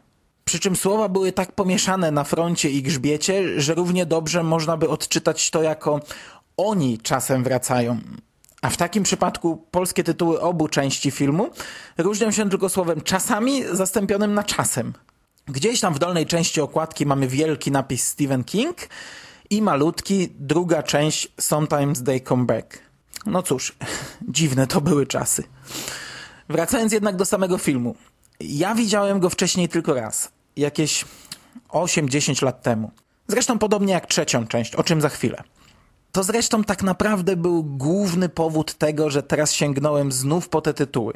Przy 0.50 0.60
czym 0.60 0.76
słowa 0.76 1.08
były 1.08 1.32
tak 1.32 1.52
pomieszane 1.52 2.10
na 2.10 2.24
froncie 2.24 2.70
i 2.70 2.82
grzbiecie, 2.82 3.60
że 3.60 3.74
równie 3.74 4.06
dobrze 4.06 4.42
można 4.42 4.76
by 4.76 4.88
odczytać 4.88 5.50
to 5.50 5.62
jako 5.62 6.00
oni 6.56 6.98
czasem 6.98 7.44
wracają. 7.44 7.98
A 8.62 8.70
w 8.70 8.76
takim 8.76 9.02
przypadku 9.02 9.66
polskie 9.70 10.04
tytuły 10.04 10.40
obu 10.40 10.68
części 10.68 11.10
filmu 11.10 11.50
różnią 11.98 12.30
się 12.30 12.50
tylko 12.50 12.68
słowem 12.68 13.00
czasami 13.00 13.62
zastąpionym 13.72 14.34
na 14.34 14.44
czasem. 14.44 14.92
Gdzieś 15.46 15.80
tam 15.80 15.94
w 15.94 15.98
dolnej 15.98 16.26
części 16.26 16.60
okładki 16.60 17.06
mamy 17.06 17.28
wielki 17.28 17.70
napis 17.70 18.06
Stephen 18.06 18.44
King 18.44 18.76
i 19.50 19.62
malutki 19.62 20.28
druga 20.38 20.82
część 20.82 21.28
Sometimes 21.40 22.02
They 22.02 22.20
Come 22.20 22.44
Back. 22.44 22.78
No 23.26 23.42
cóż, 23.42 23.76
dziwne 24.28 24.66
to 24.66 24.80
były 24.80 25.06
czasy. 25.06 25.44
Wracając 26.48 26.92
jednak 26.92 27.16
do 27.16 27.24
samego 27.24 27.58
filmu. 27.58 27.94
Ja 28.40 28.74
widziałem 28.74 29.20
go 29.20 29.30
wcześniej 29.30 29.68
tylko 29.68 29.94
raz 29.94 30.39
jakieś 30.56 31.04
8-10 31.68 32.44
lat 32.44 32.62
temu. 32.62 32.90
Zresztą 33.28 33.58
podobnie 33.58 33.92
jak 33.92 34.06
trzecią 34.06 34.46
część, 34.46 34.74
o 34.74 34.82
czym 34.82 35.00
za 35.00 35.08
chwilę. 35.08 35.42
To 36.12 36.22
zresztą 36.22 36.64
tak 36.64 36.82
naprawdę 36.82 37.36
był 37.36 37.64
główny 37.64 38.28
powód 38.28 38.74
tego, 38.74 39.10
że 39.10 39.22
teraz 39.22 39.52
sięgnąłem 39.52 40.12
znów 40.12 40.48
po 40.48 40.60
te 40.60 40.74
tytuły. 40.74 41.14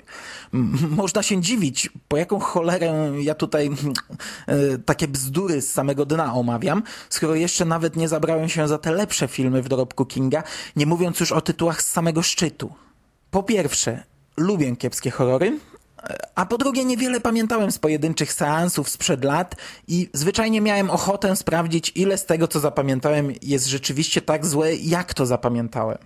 Można 1.00 1.22
się 1.22 1.40
dziwić, 1.40 1.90
po 2.08 2.16
jaką 2.16 2.40
cholerę 2.40 3.12
ja 3.20 3.34
tutaj 3.34 3.70
e, 4.46 4.78
takie 4.78 5.08
bzdury 5.08 5.62
z 5.62 5.72
samego 5.72 6.06
dna 6.06 6.34
omawiam, 6.34 6.82
skoro 7.10 7.34
jeszcze 7.34 7.64
nawet 7.64 7.96
nie 7.96 8.08
zabrałem 8.08 8.48
się 8.48 8.68
za 8.68 8.78
te 8.78 8.92
lepsze 8.92 9.28
filmy 9.28 9.62
w 9.62 9.68
dorobku 9.68 10.06
Kinga, 10.06 10.42
nie 10.76 10.86
mówiąc 10.86 11.20
już 11.20 11.32
o 11.32 11.40
tytułach 11.40 11.82
z 11.82 11.90
samego 11.90 12.22
szczytu. 12.22 12.72
Po 13.30 13.42
pierwsze, 13.42 14.04
lubię 14.36 14.76
kiepskie 14.76 15.10
horrory, 15.10 15.58
a 16.34 16.46
po 16.46 16.58
drugie, 16.58 16.84
niewiele 16.84 17.20
pamiętałem 17.20 17.72
z 17.72 17.78
pojedynczych 17.78 18.32
seansów 18.32 18.88
sprzed 18.88 19.24
lat 19.24 19.54
i 19.88 20.10
zwyczajnie 20.12 20.60
miałem 20.60 20.90
ochotę 20.90 21.36
sprawdzić, 21.36 21.92
ile 21.94 22.18
z 22.18 22.26
tego, 22.26 22.48
co 22.48 22.60
zapamiętałem, 22.60 23.32
jest 23.42 23.66
rzeczywiście 23.66 24.22
tak 24.22 24.46
złe, 24.46 24.74
jak 24.74 25.14
to 25.14 25.26
zapamiętałem. 25.26 25.98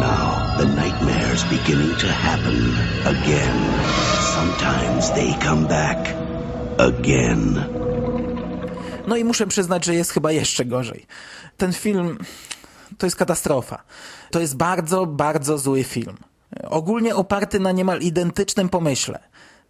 Now 0.00 0.58
the 0.58 0.66
nightmares 0.66 1.44
beginning 1.44 1.96
to 2.00 2.06
happen 2.06 2.74
again. 3.04 3.76
Sometimes 4.34 5.10
they 5.10 5.34
come 5.44 5.68
back 5.68 6.14
again. 6.78 7.64
No 9.06 9.16
i 9.16 9.24
muszę 9.24 9.46
przyznać, 9.46 9.84
że 9.84 9.94
jest 9.94 10.10
chyba 10.10 10.32
jeszcze 10.32 10.64
gorzej. 10.64 11.06
Ten 11.56 11.72
film 11.72 12.18
to 12.98 13.06
jest 13.06 13.16
katastrofa. 13.16 13.82
To 14.30 14.40
jest 14.40 14.56
bardzo, 14.56 15.06
bardzo 15.06 15.58
zły 15.58 15.84
film. 15.84 16.16
Ogólnie 16.62 17.16
oparty 17.16 17.60
na 17.60 17.72
niemal 17.72 18.00
identycznym 18.00 18.68
pomyśle. 18.68 19.18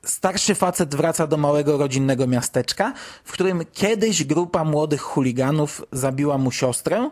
Starszy 0.04 0.54
facet 0.54 0.94
wraca 0.94 1.26
do 1.26 1.36
małego 1.36 1.78
rodzinnego 1.78 2.26
miasteczka, 2.26 2.92
w 3.24 3.32
którym 3.32 3.62
kiedyś 3.72 4.24
grupa 4.24 4.64
młodych 4.64 5.00
chuliganów 5.00 5.82
zabiła 5.92 6.38
mu 6.38 6.50
siostrę, 6.50 7.10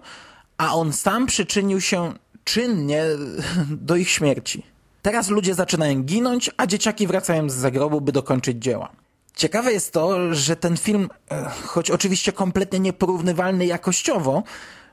a 0.58 0.74
on 0.74 0.92
sam 0.92 1.26
przyczynił 1.26 1.80
się 1.80 2.12
czynnie 2.44 3.04
do 3.88 3.96
ich 3.96 4.10
śmierci. 4.10 4.62
Teraz 5.02 5.28
ludzie 5.28 5.54
zaczynają 5.54 6.02
ginąć, 6.02 6.50
a 6.56 6.66
dzieciaki 6.66 7.06
wracają 7.06 7.50
z 7.50 7.54
zagrobu, 7.54 8.00
by 8.00 8.12
dokończyć 8.12 8.62
dzieła. 8.62 8.88
Ciekawe 9.36 9.72
jest 9.72 9.92
to, 9.92 10.34
że 10.34 10.56
ten 10.56 10.76
film, 10.76 11.08
e, 11.30 11.50
choć 11.66 11.90
oczywiście 11.90 12.32
kompletnie 12.32 12.80
nieporównywalny 12.80 13.66
jakościowo, 13.66 14.42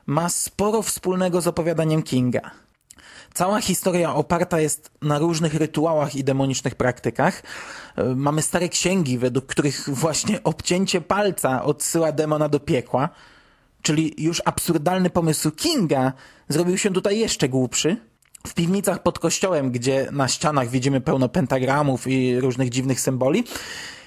ma 0.06 0.28
sporo 0.28 0.82
wspólnego 0.82 1.40
z 1.40 1.46
opowiadaniem 1.46 2.02
Kinga. 2.02 2.50
Cała 3.34 3.60
historia 3.60 4.14
oparta 4.14 4.60
jest 4.60 4.90
na 5.02 5.18
różnych 5.18 5.54
rytuałach 5.54 6.14
i 6.16 6.24
demonicznych 6.24 6.74
praktykach. 6.74 7.42
E, 7.96 8.04
mamy 8.04 8.42
stare 8.42 8.68
księgi, 8.68 9.18
według 9.18 9.46
których 9.46 9.88
właśnie 9.88 10.42
obcięcie 10.44 11.00
palca 11.00 11.64
odsyła 11.64 12.12
demona 12.12 12.48
do 12.48 12.60
piekła. 12.60 13.08
Czyli 13.82 14.14
już 14.18 14.42
absurdalny 14.44 15.10
pomysł 15.10 15.50
Kinga 15.50 16.12
zrobił 16.48 16.78
się 16.78 16.90
tutaj 16.90 17.18
jeszcze 17.18 17.48
głupszy. 17.48 17.96
W 18.46 18.54
piwnicach 18.54 19.02
pod 19.02 19.18
kościołem, 19.18 19.70
gdzie 19.70 20.08
na 20.12 20.28
ścianach 20.28 20.68
widzimy 20.68 21.00
pełno 21.00 21.28
pentagramów 21.28 22.06
i 22.06 22.40
różnych 22.40 22.70
dziwnych 22.70 23.00
symboli, 23.00 23.44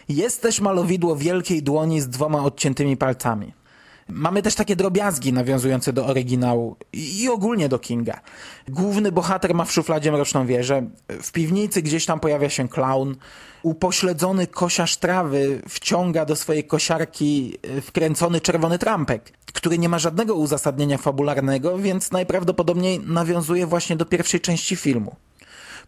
jest 0.10 0.42
też 0.42 0.62
malowidło 0.62 1.16
wielkiej 1.16 1.64
dłoni 1.64 2.02
z 2.02 2.10
dwoma 2.10 2.44
odciętymi 2.44 2.98
palcami. 2.98 3.54
Mamy 4.10 4.42
też 4.42 4.56
takie 4.56 4.76
drobiazgi 4.76 5.34
nawiązujące 5.34 5.94
do 5.94 6.06
oryginału 6.06 6.76
i 6.94 7.30
ogólnie 7.30 7.70
do 7.70 7.80
Kinga. 7.80 8.20
Główny 8.68 9.12
bohater 9.12 9.56
ma 9.56 9.66
w 9.66 9.72
szufladzie 9.72 10.12
mroczną 10.12 10.46
wieżę, 10.46 10.90
w 11.22 11.32
piwnicy 11.32 11.82
gdzieś 11.82 12.06
tam 12.06 12.20
pojawia 12.20 12.50
się 12.50 12.70
klaun, 12.70 13.16
upośledzony 13.64 14.48
kosiarz 14.48 14.98
trawy 14.98 15.62
wciąga 15.70 16.26
do 16.26 16.36
swojej 16.36 16.64
kosiarki 16.64 17.58
e, 17.78 17.82
wkręcony 17.82 18.42
czerwony 18.42 18.80
trampek, 18.80 19.32
który 19.54 19.78
nie 19.78 19.90
ma 19.90 20.00
żadnego 20.00 20.36
uzasadnienia 20.36 20.98
fabularnego, 20.98 21.78
więc 21.78 22.12
najprawdopodobniej 22.12 23.00
nawiązuje 23.00 23.68
właśnie 23.68 23.96
do 23.96 24.06
pierwszej 24.06 24.42
części 24.42 24.76
filmu. 24.76 25.16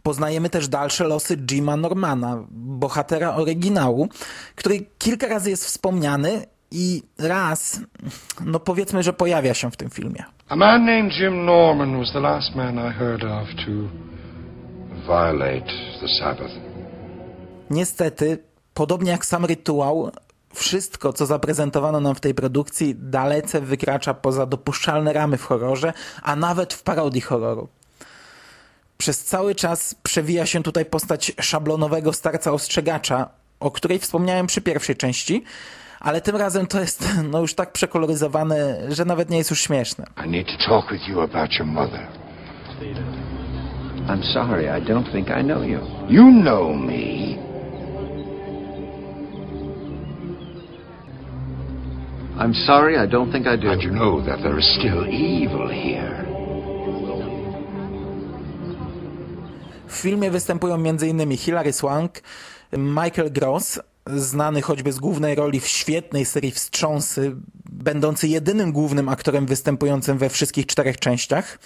Poznajemy 0.04 0.50
też 0.50 0.68
dalsze 0.68 1.04
losy 1.04 1.38
Jima 1.38 1.78
Normana, 1.78 2.44
bohatera 2.52 3.36
oryginału, 3.36 4.10
który 4.56 4.86
kilka 4.98 5.28
razy 5.28 5.50
jest 5.50 5.66
wspomniany 5.66 6.46
i 6.72 7.04
raz, 7.18 7.82
no 8.46 8.60
powiedzmy, 8.60 9.04
że 9.04 9.14
pojawia 9.14 9.54
się 9.54 9.72
w 9.72 9.78
tym 9.78 9.90
filmie. 9.90 10.24
A 10.50 10.56
man 10.56 10.86
named 10.86 11.14
Jim 11.20 11.46
Norman 11.46 12.00
was 12.00 12.14
the 12.14 12.20
last 12.20 12.56
man 12.56 12.76
I 12.76 12.94
heard 12.94 13.24
of 13.24 13.48
to 13.66 13.72
violate 15.08 15.72
the 16.02 16.08
Sabbath. 16.20 16.54
Niestety, 17.70 18.38
podobnie 18.74 19.12
jak 19.12 19.26
sam 19.26 19.46
rytuał, 19.46 20.12
wszystko, 20.54 21.14
co 21.14 21.26
zaprezentowano 21.26 22.00
nam 22.00 22.16
w 22.16 22.20
tej 22.20 22.34
produkcji, 22.34 22.96
dalece 22.98 23.62
wykracza 23.62 24.14
poza 24.14 24.46
dopuszczalne 24.46 25.14
ramy 25.14 25.38
w 25.38 25.44
horrorze, 25.44 25.94
a 26.24 26.36
nawet 26.36 26.74
w 26.74 26.84
parodii 26.84 27.22
horroru. 27.22 27.68
Przez 28.98 29.24
cały 29.24 29.56
czas 29.56 29.96
przewija 30.04 30.46
się 30.46 30.64
tutaj 30.64 30.86
postać 30.86 31.32
szablonowego 31.42 32.14
starca 32.14 32.52
ostrzegacza, 32.52 33.30
o 33.60 33.72
której 33.72 34.00
wspomniałem 34.00 34.48
przy 34.48 34.62
pierwszej 34.62 34.96
części, 34.96 35.44
ale 36.00 36.22
tym 36.22 36.36
razem 36.36 36.68
to 36.68 36.80
jest 36.80 37.10
no 37.32 37.40
już 37.40 37.56
tak 37.56 37.72
przekoloryzowane, 37.72 38.78
że 38.90 39.06
nawet 39.06 39.30
nie 39.30 39.38
jest 39.38 39.50
już 39.50 39.62
śmieszne. 39.62 40.06
I 40.26 40.30
need 40.30 40.48
to 40.48 40.70
talk 40.70 40.92
with 40.92 41.08
you 41.08 41.22
about 41.22 41.52
your 41.60 41.68
mother. 41.68 42.08
I'm 44.08 44.24
sorry, 44.34 44.70
I 44.70 44.82
don't 44.82 45.12
think 45.12 45.28
I 45.30 45.44
know 45.44 45.64
you. 45.64 45.80
You 46.10 46.32
know 46.32 46.74
me. 46.74 47.38
I'm 52.40 52.54
sorry, 52.54 52.96
I 52.98 53.08
don't 53.08 53.32
think 53.32 53.48
I 53.48 53.58
do. 53.58 53.68
You 53.68 53.92
know 53.92 54.22
that 54.26 54.42
there 54.42 54.60
is 54.60 54.66
still 54.80 55.08
evil 55.08 55.68
here. 55.70 56.26
W 59.88 60.02
filmie 60.02 60.32
występują 60.32 60.76
m.in. 60.76 61.38
Hilary 61.38 61.74
Swank, 61.74 62.22
Michael 62.72 63.32
Gross, 63.32 63.80
znany 64.16 64.62
choćby 64.62 64.92
z 64.92 65.00
głównej 65.00 65.36
roli 65.36 65.60
w 65.60 65.68
świetnej 65.68 66.26
serii 66.26 66.52
Wstrząsy, 66.52 67.36
będący 67.70 68.28
jedynym 68.28 68.72
głównym 68.72 69.10
aktorem 69.10 69.46
występującym 69.46 70.18
we 70.18 70.30
wszystkich 70.30 70.66
czterech 70.66 71.00
częściach. 71.00 71.60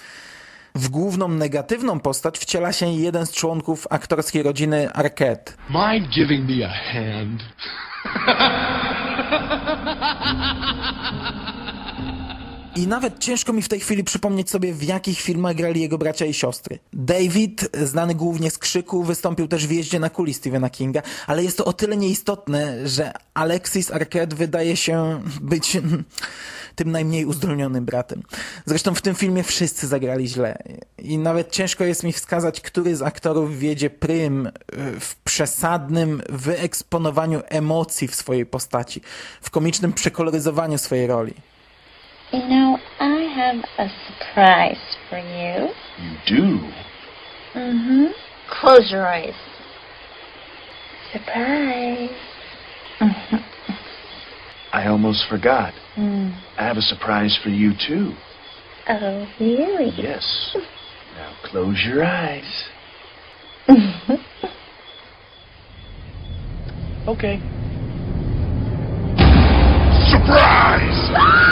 W 0.74 0.88
główną 0.88 1.28
negatywną 1.28 2.00
postać 2.00 2.38
wciela 2.38 2.72
się 2.72 2.86
jeden 2.86 3.26
z 3.26 3.32
członków 3.32 3.86
aktorskiej 3.90 4.42
rodziny 4.42 4.92
Arquette. 4.92 5.52
Mind 5.70 6.14
giving 6.14 6.48
me 6.48 6.66
a 6.66 6.92
hand? 6.92 7.42
I 12.76 12.86
nawet 12.86 13.18
ciężko 13.18 13.52
mi 13.52 13.62
w 13.62 13.68
tej 13.68 13.80
chwili 13.80 14.04
przypomnieć 14.04 14.50
sobie, 14.50 14.74
w 14.74 14.82
jakich 14.82 15.20
filmach 15.20 15.56
grali 15.56 15.80
jego 15.80 15.98
bracia 15.98 16.26
i 16.26 16.34
siostry. 16.34 16.78
David, 16.92 17.68
znany 17.82 18.14
głównie 18.14 18.50
z 18.50 18.58
krzyku, 18.58 19.02
wystąpił 19.04 19.48
też 19.48 19.66
w 19.66 19.70
jeździe 19.70 20.00
na 20.00 20.10
kuli 20.10 20.34
Stephena 20.34 20.70
Kinga, 20.70 21.02
ale 21.26 21.44
jest 21.44 21.58
to 21.58 21.64
o 21.64 21.72
tyle 21.72 21.96
nieistotne, 21.96 22.88
że 22.88 23.12
Alexis 23.34 23.90
Arquette 23.90 24.36
wydaje 24.36 24.76
się 24.76 25.22
być 25.40 25.78
tym 26.76 26.90
najmniej 26.90 27.24
uzdolnionym 27.24 27.84
bratem. 27.84 28.22
Zresztą 28.66 28.94
w 28.94 29.02
tym 29.02 29.14
filmie 29.14 29.42
wszyscy 29.42 29.86
zagrali 29.86 30.28
źle. 30.28 30.58
I 30.98 31.18
nawet 31.18 31.50
ciężko 31.50 31.84
jest 31.84 32.02
mi 32.02 32.12
wskazać, 32.12 32.60
który 32.60 32.96
z 32.96 33.02
aktorów 33.02 33.58
wiedzie 33.58 33.90
prym 33.90 34.50
w 35.00 35.16
przesadnym 35.16 36.22
wyeksponowaniu 36.28 37.42
emocji 37.48 38.08
w 38.08 38.14
swojej 38.14 38.46
postaci, 38.46 39.00
w 39.42 39.50
komicznym 39.50 39.92
przekoloryzowaniu 39.92 40.78
swojej 40.78 41.06
roli. 41.06 41.34
You 42.32 42.48
know, 42.48 42.78
I 42.98 43.20
have 43.36 43.56
a 43.78 43.88
surprise 44.06 44.96
for 45.10 45.18
you. 45.18 45.68
You 45.98 46.16
do? 46.26 46.70
Mm-hmm. 47.54 48.06
Close 48.48 48.90
your 48.90 49.06
eyes. 49.06 49.34
Surprise. 51.12 52.08
I 54.72 54.86
almost 54.86 55.26
forgot. 55.28 55.74
Mm. 55.98 56.34
I 56.56 56.66
have 56.66 56.78
a 56.78 56.82
surprise 56.82 57.38
for 57.42 57.50
you, 57.50 57.72
too. 57.86 58.14
Oh, 58.88 59.26
really? 59.38 59.92
Yes. 59.94 60.56
Now 61.14 61.36
close 61.44 61.84
your 61.86 62.02
eyes. 62.02 62.64
okay. 67.06 67.42
Surprise! 70.10 71.48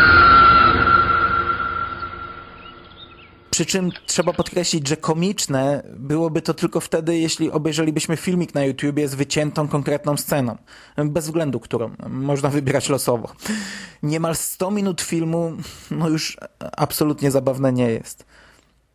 Przy 3.61 3.67
czym 3.67 3.91
trzeba 4.07 4.33
podkreślić, 4.33 4.89
że 4.89 4.97
komiczne 4.97 5.83
byłoby 5.97 6.43
to 6.43 6.55
tylko 6.55 6.81
wtedy, 6.81 7.19
jeśli 7.19 7.51
obejrzelibyśmy 7.51 8.17
filmik 8.17 8.55
na 8.55 8.65
YouTubie 8.65 9.09
z 9.09 9.15
wyciętą 9.15 9.69
konkretną 9.69 10.17
sceną. 10.17 10.57
Bez 10.97 11.25
względu 11.25 11.61
którą. 11.61 11.91
Można 12.09 12.49
wybierać 12.49 12.89
losowo. 12.89 13.33
Niemal 14.03 14.37
100 14.37 14.71
minut 14.71 15.01
filmu 15.01 15.53
no 15.91 16.09
już 16.09 16.37
absolutnie 16.77 17.31
zabawne 17.31 17.73
nie 17.73 17.91
jest. 17.91 18.25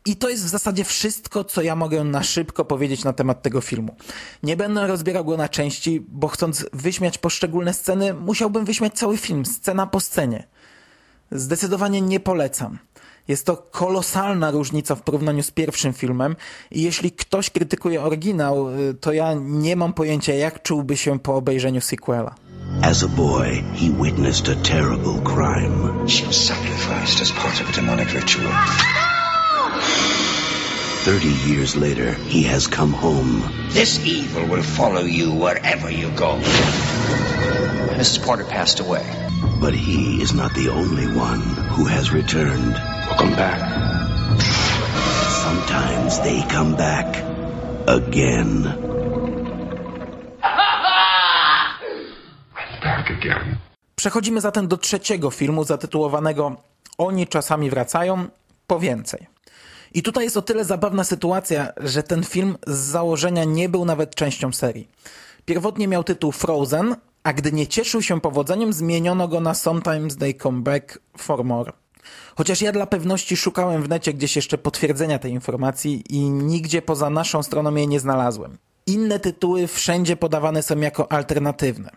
I 0.06 0.16
to 0.16 0.30
jest 0.30 0.46
w 0.46 0.50
zasadzie 0.50 0.84
wszystko, 0.84 1.44
co 1.44 1.62
ja 1.62 1.76
mogę 1.76 2.04
na 2.04 2.24
szybko 2.24 2.66
powiedzieć 2.66 3.04
na 3.04 3.14
temat 3.14 3.42
tego 3.42 3.62
filmu. 3.62 3.96
Nie 4.44 4.58
będę 4.58 4.88
rozbierał 4.88 5.26
go 5.26 5.38
na 5.38 5.50
części, 5.50 6.06
bo 6.08 6.28
chcąc 6.28 6.66
wyśmiać 6.74 7.18
poszczególne 7.18 7.74
sceny, 7.74 8.14
musiałbym 8.14 8.66
wyśmiać 8.66 8.94
cały 8.94 9.18
film, 9.18 9.46
scena 9.46 9.88
po 9.88 10.00
scenie. 10.00 10.48
Zdecydowanie 11.32 12.02
nie 12.02 12.20
polecam. 12.20 12.78
Jest 13.28 13.46
to 13.46 13.58
kolosalna 13.58 14.52
różnica 14.52 14.96
w 14.96 15.02
porównaniu 15.02 15.44
z 15.44 15.52
pierwszym 15.52 15.94
filmem 15.94 16.36
i 16.72 16.82
jeśli 16.82 17.12
ktoś 17.12 17.50
krytykuje 17.50 18.02
oryginał, 18.04 18.70
y, 18.70 18.94
to 18.94 19.14
ja 19.14 19.34
nie 19.34 19.76
mam 19.76 19.94
pojęcia 19.94 20.34
jak 20.34 20.62
czułby 20.62 20.98
się 20.98 21.20
po 21.20 21.36
obejrzeniu 21.36 21.82
sequela. 21.82 22.36
As 22.82 23.04
a 23.04 23.08
boy, 23.08 23.64
he 23.76 23.90
witnessed 24.04 24.50
a 24.50 24.56
terrible 24.56 25.22
crime. 25.24 26.08
She 26.08 26.26
was 26.26 26.36
sacrificed 26.36 27.22
as 27.22 27.32
part 27.32 27.62
of 27.62 27.70
a 27.70 27.72
demonic 27.76 28.14
ritual. 28.14 28.52
Thirty 31.06 31.34
years 31.48 31.76
later, 31.76 32.16
he 32.30 32.44
has 32.44 32.68
come 32.68 32.94
home. 32.94 33.42
This 33.74 34.00
evil 34.06 34.48
will 34.48 34.64
follow 34.64 35.06
you 35.06 35.32
wherever 35.32 35.92
you 35.92 36.10
go. 36.16 36.40
Mrs. 37.98 38.26
Porter 38.26 38.46
passed 38.46 38.80
away. 38.80 39.25
But 39.62 39.74
he 39.74 40.22
is 40.24 40.34
not 40.34 40.54
the 40.54 40.70
only 40.70 41.08
one 41.08 41.42
who 41.70 41.86
has 41.86 42.12
returned. 42.14 42.76
Welcome 43.10 43.36
back. 43.36 43.60
Sometimes 45.44 46.20
they 46.20 46.44
come 46.52 46.76
back 46.76 47.24
again. 47.88 48.64
Back 52.84 53.10
again. 53.10 53.58
Przechodzimy 53.96 54.42
zatem 54.42 54.68
do 54.68 54.78
trzeciego 54.78 55.32
filmu 55.32 55.64
zatytułowanego 55.64 56.56
Oni 56.98 57.28
czasami 57.28 57.70
wracają, 57.70 58.28
po 58.68 58.80
więcej. 58.80 59.28
I 59.94 60.04
tutaj 60.04 60.24
jest 60.24 60.38
o 60.38 60.42
tyle 60.42 60.66
zabawna 60.66 61.04
sytuacja, 61.04 61.68
że 61.78 62.04
ten 62.04 62.24
film 62.24 62.58
z 62.68 62.78
założenia 62.78 63.44
nie 63.44 63.70
był 63.70 63.86
nawet 63.86 64.16
częścią 64.16 64.52
serii. 64.52 64.88
Pierwotnie 65.46 65.88
miał 65.88 66.04
tytuł 66.04 66.32
Frozen, 66.32 66.96
a 67.26 67.34
gdy 67.34 67.52
nie 67.52 67.68
cieszył 67.68 68.02
się 68.02 68.22
powodzeniem, 68.22 68.74
zmieniono 68.74 69.28
go 69.28 69.40
na 69.40 69.54
Sometimes 69.54 70.18
They 70.18 70.34
Come 70.34 70.62
Back 70.62 71.00
for 71.18 71.44
More. 71.44 71.72
Chociaż 72.36 72.62
ja 72.62 72.72
dla 72.72 72.86
pewności 72.86 73.38
szukałem 73.38 73.84
w 73.84 73.90
necie 73.90 74.14
gdzieś 74.14 74.36
jeszcze 74.36 74.58
potwierdzenia 74.58 75.20
tej 75.20 75.32
informacji 75.32 76.04
i 76.10 76.20
nigdzie 76.30 76.82
poza 76.82 77.10
naszą 77.10 77.44
stroną 77.44 77.76
jej 77.76 77.88
nie 77.88 78.00
znalazłem. 78.00 78.58
Inne 78.88 79.20
tytuły 79.20 79.68
wszędzie 79.68 80.16
podawane 80.16 80.64
są 80.64 80.80
jako 80.80 81.12
alternatywne. 81.12 81.90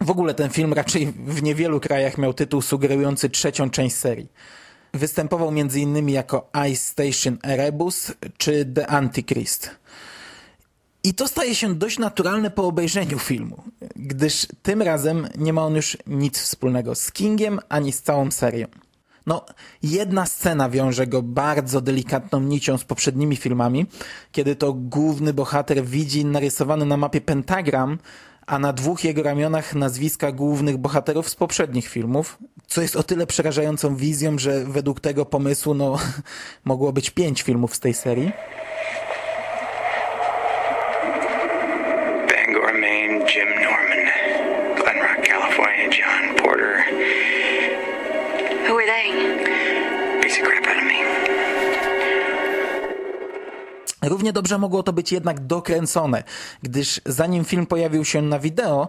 W 0.00 0.10
ogóle 0.10 0.34
ten 0.34 0.50
film 0.50 0.72
raczej 0.72 1.06
w 1.06 1.42
niewielu 1.42 1.80
krajach 1.80 2.18
miał 2.18 2.34
tytuł 2.34 2.62
sugerujący 2.62 3.30
trzecią 3.30 3.70
część 3.70 3.96
serii. 3.96 4.28
Występował 4.94 5.48
m.in. 5.48 6.08
jako 6.08 6.50
Ice 6.70 6.84
Station 6.84 7.38
Erebus 7.42 8.12
czy 8.36 8.64
The 8.74 8.86
Antichrist. 8.86 9.70
I 11.04 11.14
to 11.14 11.28
staje 11.28 11.54
się 11.54 11.74
dość 11.74 11.98
naturalne 11.98 12.50
po 12.50 12.66
obejrzeniu 12.66 13.18
filmu, 13.18 13.62
gdyż 13.96 14.46
tym 14.62 14.82
razem 14.82 15.28
nie 15.38 15.52
ma 15.52 15.62
on 15.62 15.76
już 15.76 15.96
nic 16.06 16.38
wspólnego 16.38 16.94
z 16.94 17.12
Kingiem 17.12 17.60
ani 17.68 17.92
z 17.92 18.02
całą 18.02 18.30
serią. 18.30 18.66
No, 19.26 19.44
jedna 19.82 20.26
scena 20.26 20.70
wiąże 20.70 21.06
go 21.06 21.22
bardzo 21.22 21.80
delikatną 21.80 22.40
nicią 22.40 22.78
z 22.78 22.84
poprzednimi 22.84 23.36
filmami, 23.36 23.86
kiedy 24.32 24.56
to 24.56 24.72
główny 24.72 25.34
bohater 25.34 25.84
widzi 25.84 26.24
narysowany 26.24 26.86
na 26.86 26.96
mapie 26.96 27.20
pentagram, 27.20 27.98
a 28.46 28.58
na 28.58 28.72
dwóch 28.72 29.04
jego 29.04 29.22
ramionach 29.22 29.74
nazwiska 29.74 30.32
głównych 30.32 30.76
bohaterów 30.76 31.28
z 31.28 31.34
poprzednich 31.34 31.88
filmów, 31.88 32.38
co 32.66 32.82
jest 32.82 32.96
o 32.96 33.02
tyle 33.02 33.26
przerażającą 33.26 33.96
wizją, 33.96 34.38
że 34.38 34.64
według 34.64 35.00
tego 35.00 35.26
pomysłu 35.26 35.74
no, 35.74 35.98
mogło 36.64 36.92
być 36.92 37.10
pięć 37.10 37.42
filmów 37.42 37.76
z 37.76 37.80
tej 37.80 37.94
serii. 37.94 38.32
Równie 54.04 54.32
dobrze 54.32 54.58
mogło 54.58 54.82
to 54.82 54.92
być 54.92 55.12
jednak 55.12 55.46
dokręcone, 55.46 56.22
gdyż 56.62 57.00
zanim 57.06 57.44
film 57.44 57.66
pojawił 57.66 58.04
się 58.04 58.22
na 58.22 58.38
wideo, 58.38 58.88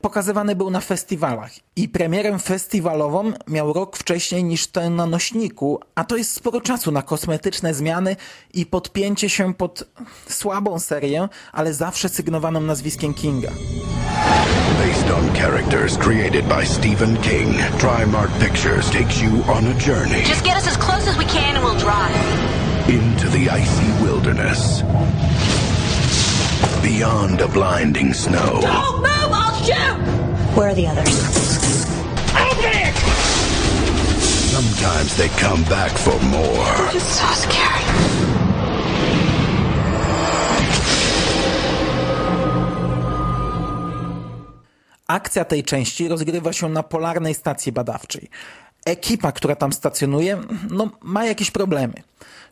pokazywany 0.00 0.56
był 0.56 0.70
na 0.70 0.80
festiwalach 0.80 1.50
i 1.76 1.88
premierę 1.88 2.38
festiwalową 2.38 3.32
miał 3.48 3.72
rok 3.72 3.96
wcześniej 3.96 4.44
niż 4.44 4.66
ten 4.66 4.96
na 4.96 5.06
nośniku, 5.06 5.80
a 5.94 6.04
to 6.04 6.16
jest 6.16 6.32
sporo 6.32 6.60
czasu 6.60 6.92
na 6.92 7.02
kosmetyczne 7.02 7.74
zmiany 7.74 8.16
i 8.54 8.66
podpięcie 8.66 9.28
się 9.28 9.54
pod 9.54 9.84
słabą 10.28 10.78
serię, 10.78 11.28
ale 11.52 11.74
zawsze 11.74 12.08
sygnowaną 12.08 12.60
nazwiskiem 12.60 13.14
Kinga. 13.14 13.50
Based 14.78 15.10
on 15.10 15.34
characters 15.34 15.96
created 15.98 16.44
by 16.44 16.66
Stephen 16.66 17.16
King, 17.16 17.54
Trimark 17.78 18.30
Pictures 18.40 18.90
takes 18.90 19.22
you 19.22 19.30
on 19.48 19.66
a 19.66 19.74
journey 19.74 20.22
Just 20.22 20.44
get 20.44 20.56
us 20.56 20.66
as 20.66 20.76
close 20.76 21.10
as 21.10 21.18
we 21.18 21.24
can 21.24 21.56
and 21.56 21.64
we'll 21.64 21.78
drive. 21.78 22.13
Into 22.88 23.28
the 23.30 23.48
icy 23.48 24.04
wilderness. 24.04 24.82
Beyond 26.82 27.40
a 27.40 27.48
blinding 27.48 28.12
snow, 28.12 28.60
Don't 28.60 28.96
move! 29.00 29.32
I'll 29.32 29.54
shoot! 29.64 29.98
Where 30.56 30.68
are 30.68 30.74
the 30.74 30.86
others? 30.86 31.14
sometimes 34.54 35.16
they 35.16 35.28
come 35.40 35.62
back 35.64 35.90
for 35.92 36.18
more. 36.24 36.92
Just 36.92 37.10
so 37.20 37.26
scary. 37.34 37.84
Akcja 45.06 45.44
tej 45.44 45.64
części 45.64 46.08
rozgrywa 46.08 46.52
się 46.52 46.68
na 46.68 46.82
polarnej 46.82 47.34
stacji 47.34 47.72
badawczej. 47.72 48.30
Ekipa, 48.84 49.32
która 49.32 49.56
tam 49.56 49.72
stacjonuje, 49.72 50.38
no, 50.70 50.90
ma 51.02 51.24
jakieś 51.24 51.50
problemy. 51.50 51.94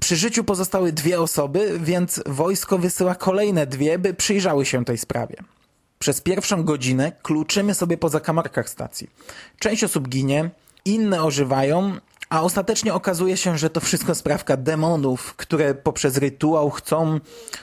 Przy 0.02 0.16
życiu 0.16 0.44
pozostały 0.44 0.92
dwie 0.92 1.20
osoby, 1.20 1.78
więc 1.82 2.20
wojsko 2.26 2.78
wysyła 2.78 3.14
kolejne 3.14 3.66
dwie, 3.66 3.98
by 3.98 4.14
przyjrzały 4.14 4.66
się 4.66 4.84
tej 4.84 4.98
sprawie. 4.98 5.36
Przez 5.98 6.20
pierwszą 6.20 6.64
godzinę 6.64 7.12
kluczymy 7.22 7.74
sobie 7.74 7.98
po 7.98 8.08
zakamarkach 8.08 8.68
stacji. 8.68 9.10
Część 9.58 9.84
osób 9.84 10.08
ginie, 10.08 10.50
inne 10.84 11.22
ożywają, 11.22 11.96
a 12.28 12.42
ostatecznie 12.42 12.94
okazuje 12.94 13.36
się, 13.36 13.58
że 13.58 13.70
to 13.70 13.80
wszystko 13.80 14.14
sprawka 14.14 14.56
demonów, 14.56 15.34
które 15.34 15.74
poprzez 15.74 16.16
rytuał 16.16 16.70
chcą 16.70 17.20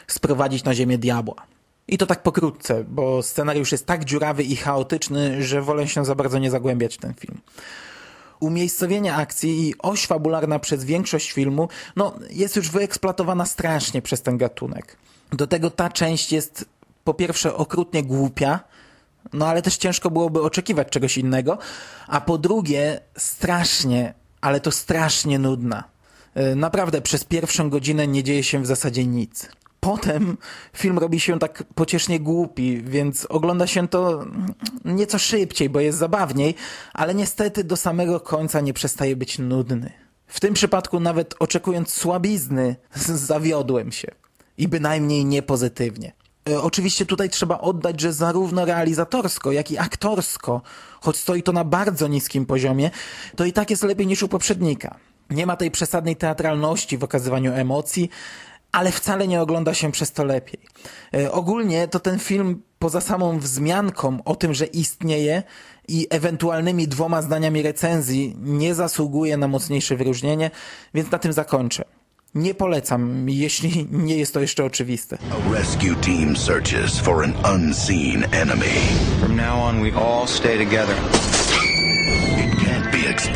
sprowadzić 0.07 0.63
na 0.63 0.75
ziemię 0.75 0.97
diabła. 0.97 1.45
I 1.87 1.97
to 1.97 2.05
tak 2.05 2.23
pokrótce, 2.23 2.83
bo 2.87 3.23
scenariusz 3.23 3.71
jest 3.71 3.85
tak 3.85 4.05
dziurawy 4.05 4.43
i 4.43 4.55
chaotyczny, 4.55 5.43
że 5.43 5.61
wolę 5.61 5.87
się 5.87 6.05
za 6.05 6.15
bardzo 6.15 6.39
nie 6.39 6.51
zagłębiać 6.51 6.95
w 6.95 6.99
ten 6.99 7.13
film. 7.13 7.37
Umiejscowienie 8.39 9.15
akcji 9.15 9.67
i 9.67 9.73
oś 9.79 10.07
fabularna 10.07 10.59
przez 10.59 10.83
większość 10.83 11.31
filmu 11.31 11.69
no, 11.95 12.15
jest 12.29 12.55
już 12.55 12.69
wyeksploatowana 12.69 13.45
strasznie 13.45 14.01
przez 14.01 14.21
ten 14.21 14.37
gatunek. 14.37 14.97
Do 15.31 15.47
tego 15.47 15.69
ta 15.69 15.89
część 15.89 16.31
jest 16.31 16.65
po 17.03 17.13
pierwsze 17.13 17.55
okrutnie 17.55 18.03
głupia, 18.03 18.59
no 19.33 19.47
ale 19.47 19.61
też 19.61 19.77
ciężko 19.77 20.11
byłoby 20.11 20.41
oczekiwać 20.41 20.89
czegoś 20.89 21.17
innego, 21.17 21.57
a 22.07 22.21
po 22.21 22.37
drugie 22.37 22.99
strasznie, 23.17 24.13
ale 24.41 24.59
to 24.59 24.71
strasznie 24.71 25.39
nudna. 25.39 25.83
Yy, 26.35 26.55
Naprawdę 26.55 27.01
przez 27.01 27.23
pierwszą 27.23 27.69
godzinę 27.69 28.07
nie 28.07 28.23
dzieje 28.23 28.43
się 28.43 28.61
w 28.61 28.65
zasadzie 28.65 29.05
nic. 29.05 29.49
Potem 29.79 30.37
film 30.73 30.99
robi 30.99 31.19
się 31.19 31.39
tak 31.39 31.63
pociesznie 31.75 32.19
głupi, 32.19 32.81
więc 32.83 33.25
ogląda 33.25 33.67
się 33.67 33.87
to 33.87 34.25
nieco 34.85 35.19
szybciej, 35.19 35.69
bo 35.69 35.79
jest 35.79 35.97
zabawniej, 35.97 36.55
ale 36.93 37.15
niestety 37.15 37.63
do 37.63 37.77
samego 37.77 38.19
końca 38.19 38.61
nie 38.61 38.73
przestaje 38.73 39.15
być 39.15 39.39
nudny. 39.39 39.91
W 40.27 40.39
tym 40.39 40.53
przypadku 40.53 40.99
nawet 40.99 41.35
oczekując 41.39 41.93
słabizny, 41.93 42.75
zawiodłem 43.15 43.91
się. 43.91 44.07
I 44.57 44.67
bynajmniej 44.67 45.25
nie 45.25 45.41
pozytywnie. 45.41 46.13
E, 46.49 46.61
Oczywiście 46.61 47.05
tutaj 47.05 47.29
trzeba 47.29 47.57
oddać, 47.57 48.01
że 48.01 48.13
zarówno 48.13 48.65
realizatorsko, 48.65 49.51
jak 49.51 49.71
i 49.71 49.77
aktorsko, 49.77 50.61
choć 51.01 51.17
stoi 51.17 51.43
to 51.43 51.51
na 51.51 51.63
bardzo 51.63 52.07
niskim 52.07 52.45
poziomie, 52.45 52.91
to 53.35 53.45
i 53.45 53.53
tak 53.53 53.69
jest 53.69 53.83
lepiej 53.83 54.07
niż 54.07 54.23
u 54.23 54.27
poprzednika. 54.27 54.97
Nie 55.29 55.45
ma 55.45 55.55
tej 55.55 55.71
przesadnej 55.71 56.15
teatralności 56.15 56.97
w 56.97 57.03
okazywaniu 57.03 57.53
emocji, 57.53 58.09
ale 58.71 58.91
wcale 58.91 59.27
nie 59.27 59.41
ogląda 59.41 59.73
się 59.73 59.91
przez 59.91 60.11
to 60.11 60.23
lepiej. 60.23 60.59
E, 61.13 61.31
Ogólnie 61.31 61.87
to 61.87 61.99
ten 61.99 62.19
film 62.19 62.61
poza 62.79 63.01
samą 63.01 63.39
wzmianką 63.39 64.17
o 64.25 64.35
tym, 64.35 64.53
że 64.53 64.65
istnieje 64.65 65.43
i 65.87 66.07
ewentualnymi 66.09 66.87
dwoma 66.87 67.21
zdaniami 67.21 67.61
recenzji 67.61 68.35
nie 68.39 68.75
zasługuje 68.75 69.37
na 69.37 69.47
mocniejsze 69.47 69.95
wyróżnienie, 69.95 70.51
więc 70.93 71.11
na 71.11 71.19
tym 71.19 71.33
zakończę. 71.33 71.83
Nie 72.35 72.53
polecam, 72.53 73.29
jeśli 73.29 73.87
nie 73.91 74.17
jest 74.17 74.33
to 74.33 74.39
jeszcze 74.39 74.65
oczywiste. 74.65 75.17
A 75.31 75.53
rescue 75.53 75.95
team 75.95 76.37
searches 76.37 76.99
for 76.99 77.23
an 77.23 77.33
unseen 77.55 78.23
enemy. 78.31 78.69
From 79.19 79.35
now 79.35 79.59
on, 79.63 79.83
we 79.83 79.99
all 80.01 80.27
stay 80.27 80.57
together. 80.65 80.95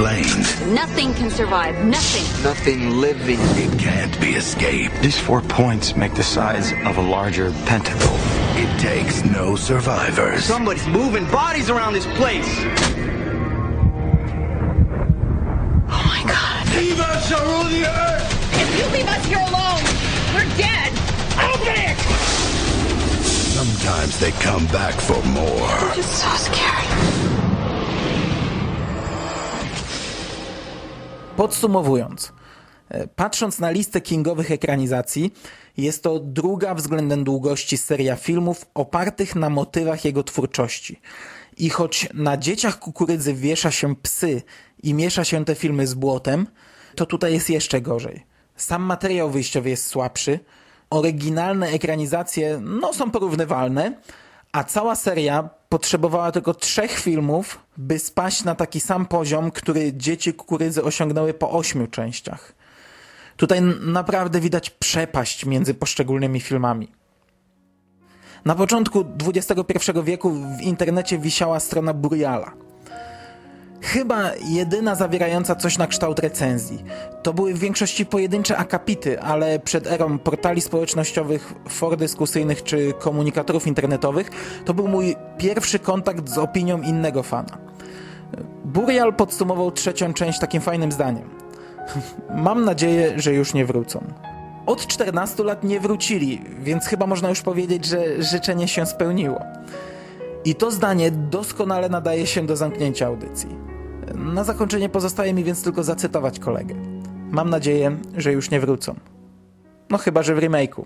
It 0.04 0.16
can't 0.16 0.26
be 0.26 0.32
explained. 0.32 0.76
Nothing 0.76 1.13
can 1.13 1.30
survive. 1.30 1.86
Nothing. 1.86 2.44
Nothing 2.44 2.89
living. 3.00 3.39
It 3.39 3.80
can't 3.80 4.20
be 4.20 4.32
escaped. 4.32 5.02
These 5.02 5.20
four 5.20 5.42
points 5.42 5.96
make 5.96 6.13
the 6.13 6.24
size 6.24 6.74
of 6.86 6.98
a 6.98 7.02
larger 7.02 7.52
pentacle. 7.66 8.18
It 8.56 8.80
takes 8.80 9.24
no 9.24 9.56
survivors. 9.56 10.44
Somebody's 10.44 10.88
moving 10.88 11.26
bodies 11.32 11.70
around 11.70 11.94
this 11.94 12.06
place. 12.18 12.48
Oh 15.89 16.04
my 16.06 16.24
god. 16.28 16.68
Leave 16.76 17.00
us 17.00 17.32
or 17.32 17.42
rule 17.46 17.63
the 17.66 17.86
earth! 17.86 18.60
If 18.60 18.80
you 18.80 18.86
leave 18.92 19.08
us 19.08 19.26
here 19.26 19.39
alone, 19.39 19.84
we're 20.34 20.50
dead! 20.58 20.92
Open 21.38 21.76
it! 21.78 21.98
Sometimes 23.24 24.20
they 24.20 24.32
come 24.32 24.66
back 24.68 24.94
for 24.96 25.22
more. 25.28 25.98
It's 25.98 26.08
so 26.08 26.30
scary. 26.36 27.42
Podsumowując, 31.38 32.34
e, 32.89 33.08
patrząc 33.08 33.60
na 33.60 33.72
listę 33.72 34.02
kingowych 34.02 34.52
ekranizacji, 34.52 35.34
jest 35.78 36.04
to 36.04 36.19
druga 36.19 36.76
względem 36.76 37.24
długości 37.24 37.78
seria 37.78 38.15
filmów 38.15 38.65
opartych 38.74 39.36
na 39.36 39.50
motywach 39.50 40.06
jego 40.06 40.24
twórczości. 40.24 41.00
I 41.58 41.69
choć 41.69 42.10
na 42.13 42.38
dzieciach 42.38 42.80
kukurydzy 42.80 43.34
wiesza 43.34 43.72
się 43.72 43.96
psy 43.96 44.41
i 44.84 44.93
miesza 44.93 45.24
się 45.24 45.46
te 45.46 45.56
filmy 45.56 45.88
z 45.88 45.93
błotem, 45.93 46.48
to 46.96 47.06
tutaj 47.06 47.34
jest 47.34 47.50
jeszcze 47.50 47.82
gorzej. 47.82 48.26
Sam 48.56 48.82
materiał 48.84 49.30
wyjściowy 49.30 49.69
jest 49.69 49.88
słabszy, 49.88 50.39
oryginalne 50.89 51.67
ekranizacje 51.67 52.60
no, 52.62 52.93
są 52.93 53.12
porównywalne, 53.12 53.98
a 54.52 54.63
cała 54.63 54.96
seria 54.96 55.50
potrzebowała 55.73 56.31
tylko 56.31 56.53
trzech 56.53 56.91
filmów, 56.99 57.59
by 57.77 57.99
spaść 57.99 58.43
na 58.43 58.55
taki 58.55 58.79
sam 58.79 59.05
poziom, 59.05 59.51
który 59.51 59.93
dzieci 59.93 60.33
kukurydzy 60.33 60.83
osiągnęły 60.83 61.33
po 61.33 61.51
ośmiu 61.51 61.88
częściach. 61.88 62.53
Tutaj 63.38 63.62
naprawdę 63.81 64.39
widać 64.39 64.69
przepaść 64.69 65.45
między 65.45 65.73
poszczególnymi 65.73 66.39
filmami. 66.39 66.88
Na 68.45 68.55
początku 68.55 69.05
XXI 69.27 69.91
wieku 70.03 70.31
w 70.31 70.62
internecie 70.62 71.17
wisiała 71.17 71.59
strona 71.59 71.93
Buriala. 71.93 72.53
Chyba 73.84 74.32
jedyna 74.46 74.96
zawierająca 74.96 75.56
coś 75.56 75.78
na 75.78 75.88
kształt 75.88 76.19
recenzji. 76.19 76.84
To 77.24 77.34
były 77.34 77.54
w 77.54 77.60
większości 77.60 78.06
pojedyncze 78.06 78.58
akapity, 78.58 79.22
ale 79.22 79.60
przed 79.60 79.88
erą 79.88 80.19
portali 80.19 80.62
społecznościowych, 80.62 81.54
for 81.69 81.98
dyskusyjnych 81.98 82.63
czy 82.63 82.93
komunikatorów 83.00 83.67
internetowych 83.67 84.30
to 84.65 84.74
był 84.74 84.88
mój 84.88 85.15
pierwszy 85.38 85.80
kontakt 85.80 86.30
z 86.30 86.38
opinią 86.38 86.82
innego 86.82 87.24
fana. 87.24 87.58
Burial 88.65 89.13
podsumował 89.13 89.72
trzecią 89.72 90.13
część 90.13 90.39
takim 90.39 90.62
fajnym 90.62 90.91
zdaniem. 90.91 91.30
Mam 92.46 92.65
nadzieję, 92.65 93.13
że 93.15 93.34
już 93.34 93.54
nie 93.54 93.65
wrócą. 93.65 94.04
Od 94.65 94.88
14 94.88 95.43
lat 95.43 95.63
nie 95.63 95.80
wrócili, 95.80 96.41
więc 96.60 96.86
chyba 96.86 97.08
można 97.08 97.30
już 97.30 97.41
powiedzieć, 97.41 97.86
że 97.86 98.24
życzenie 98.24 98.67
się 98.67 98.86
spełniło. 98.86 99.39
I 100.46 100.56
to 100.56 100.72
zdanie 100.72 101.12
doskonale 101.12 101.89
nadaje 101.89 102.28
się 102.28 102.46
do 102.46 102.56
zamknięcia 102.56 103.08
audycji. 103.08 103.72
Na 104.16 104.44
zakończenie 104.44 104.89
pozostaje 104.89 105.34
mi 105.34 105.44
więc 105.44 105.63
tylko 105.63 105.84
zacytować 105.84 106.39
kolegę. 106.39 106.76
Mam 107.32 107.50
nadzieję, 107.50 107.98
że 108.18 108.34
już 108.34 108.52
nie 108.52 108.60
wrócą. 108.60 108.96
No 109.89 109.98
chyba, 109.98 110.24
że 110.24 110.36
w 110.36 110.39
remake'u. 110.39 110.86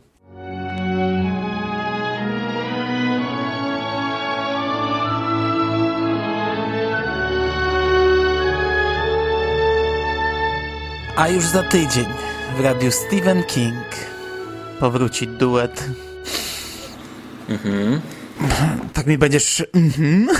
A 11.16 11.30
już 11.30 11.46
za 11.46 11.64
tydzień 11.64 12.06
w 12.58 12.60
radiu 12.60 12.92
Stephen 12.92 13.44
King 13.44 13.86
powróci 14.80 15.28
duet. 15.28 15.90
Mhm. 17.50 18.02
Tak 18.94 19.08
mi 19.08 19.18
będziesz. 19.18 19.64
Mhm. 19.74 20.28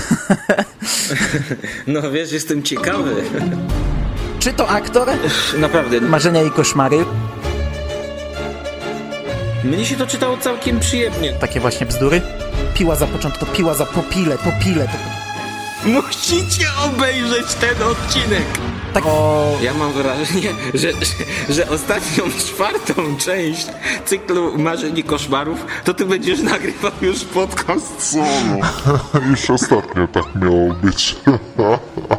No 1.86 2.10
wiesz, 2.10 2.32
jestem 2.32 2.62
ciekawy. 2.62 3.14
Czy 4.40 4.52
to 4.52 4.68
aktor? 4.68 5.08
Naprawdę. 5.58 6.00
Marzenia 6.00 6.42
i 6.42 6.50
koszmary. 6.50 7.04
Mnie 9.64 9.84
się 9.86 9.96
to 9.96 10.06
czytało 10.06 10.36
całkiem 10.36 10.80
przyjemnie. 10.80 11.32
Takie 11.32 11.60
właśnie 11.60 11.86
bzdury. 11.86 12.20
Piła 12.74 12.96
za 12.96 13.06
początku, 13.06 13.46
piła 13.46 13.74
za 13.74 13.86
popile, 13.86 14.38
popile. 14.38 14.88
Musicie 15.84 16.66
obejrzeć 16.84 17.54
ten 17.54 17.82
odcinek. 17.82 18.44
Tak. 18.92 19.06
O... 19.06 19.58
Ja 19.62 19.74
mam 19.74 19.92
wrażenie, 19.92 20.54
że, 20.74 20.92
że, 21.48 21.54
że 21.54 21.70
ostatnią, 21.70 22.24
czwartą 22.38 23.16
część 23.18 23.66
cyklu 24.04 24.58
Marzeń 24.58 24.98
i 24.98 25.04
Koszmarów 25.04 25.66
to 25.84 25.94
ty 25.94 26.04
będziesz 26.04 26.40
nagrywał 26.40 26.92
już 27.02 27.24
podcast 27.24 28.10
solo. 28.10 28.58
już 29.30 29.50
ostatnio 29.50 30.08
tak 30.08 30.34
miało 30.34 30.74
być. 30.74 31.16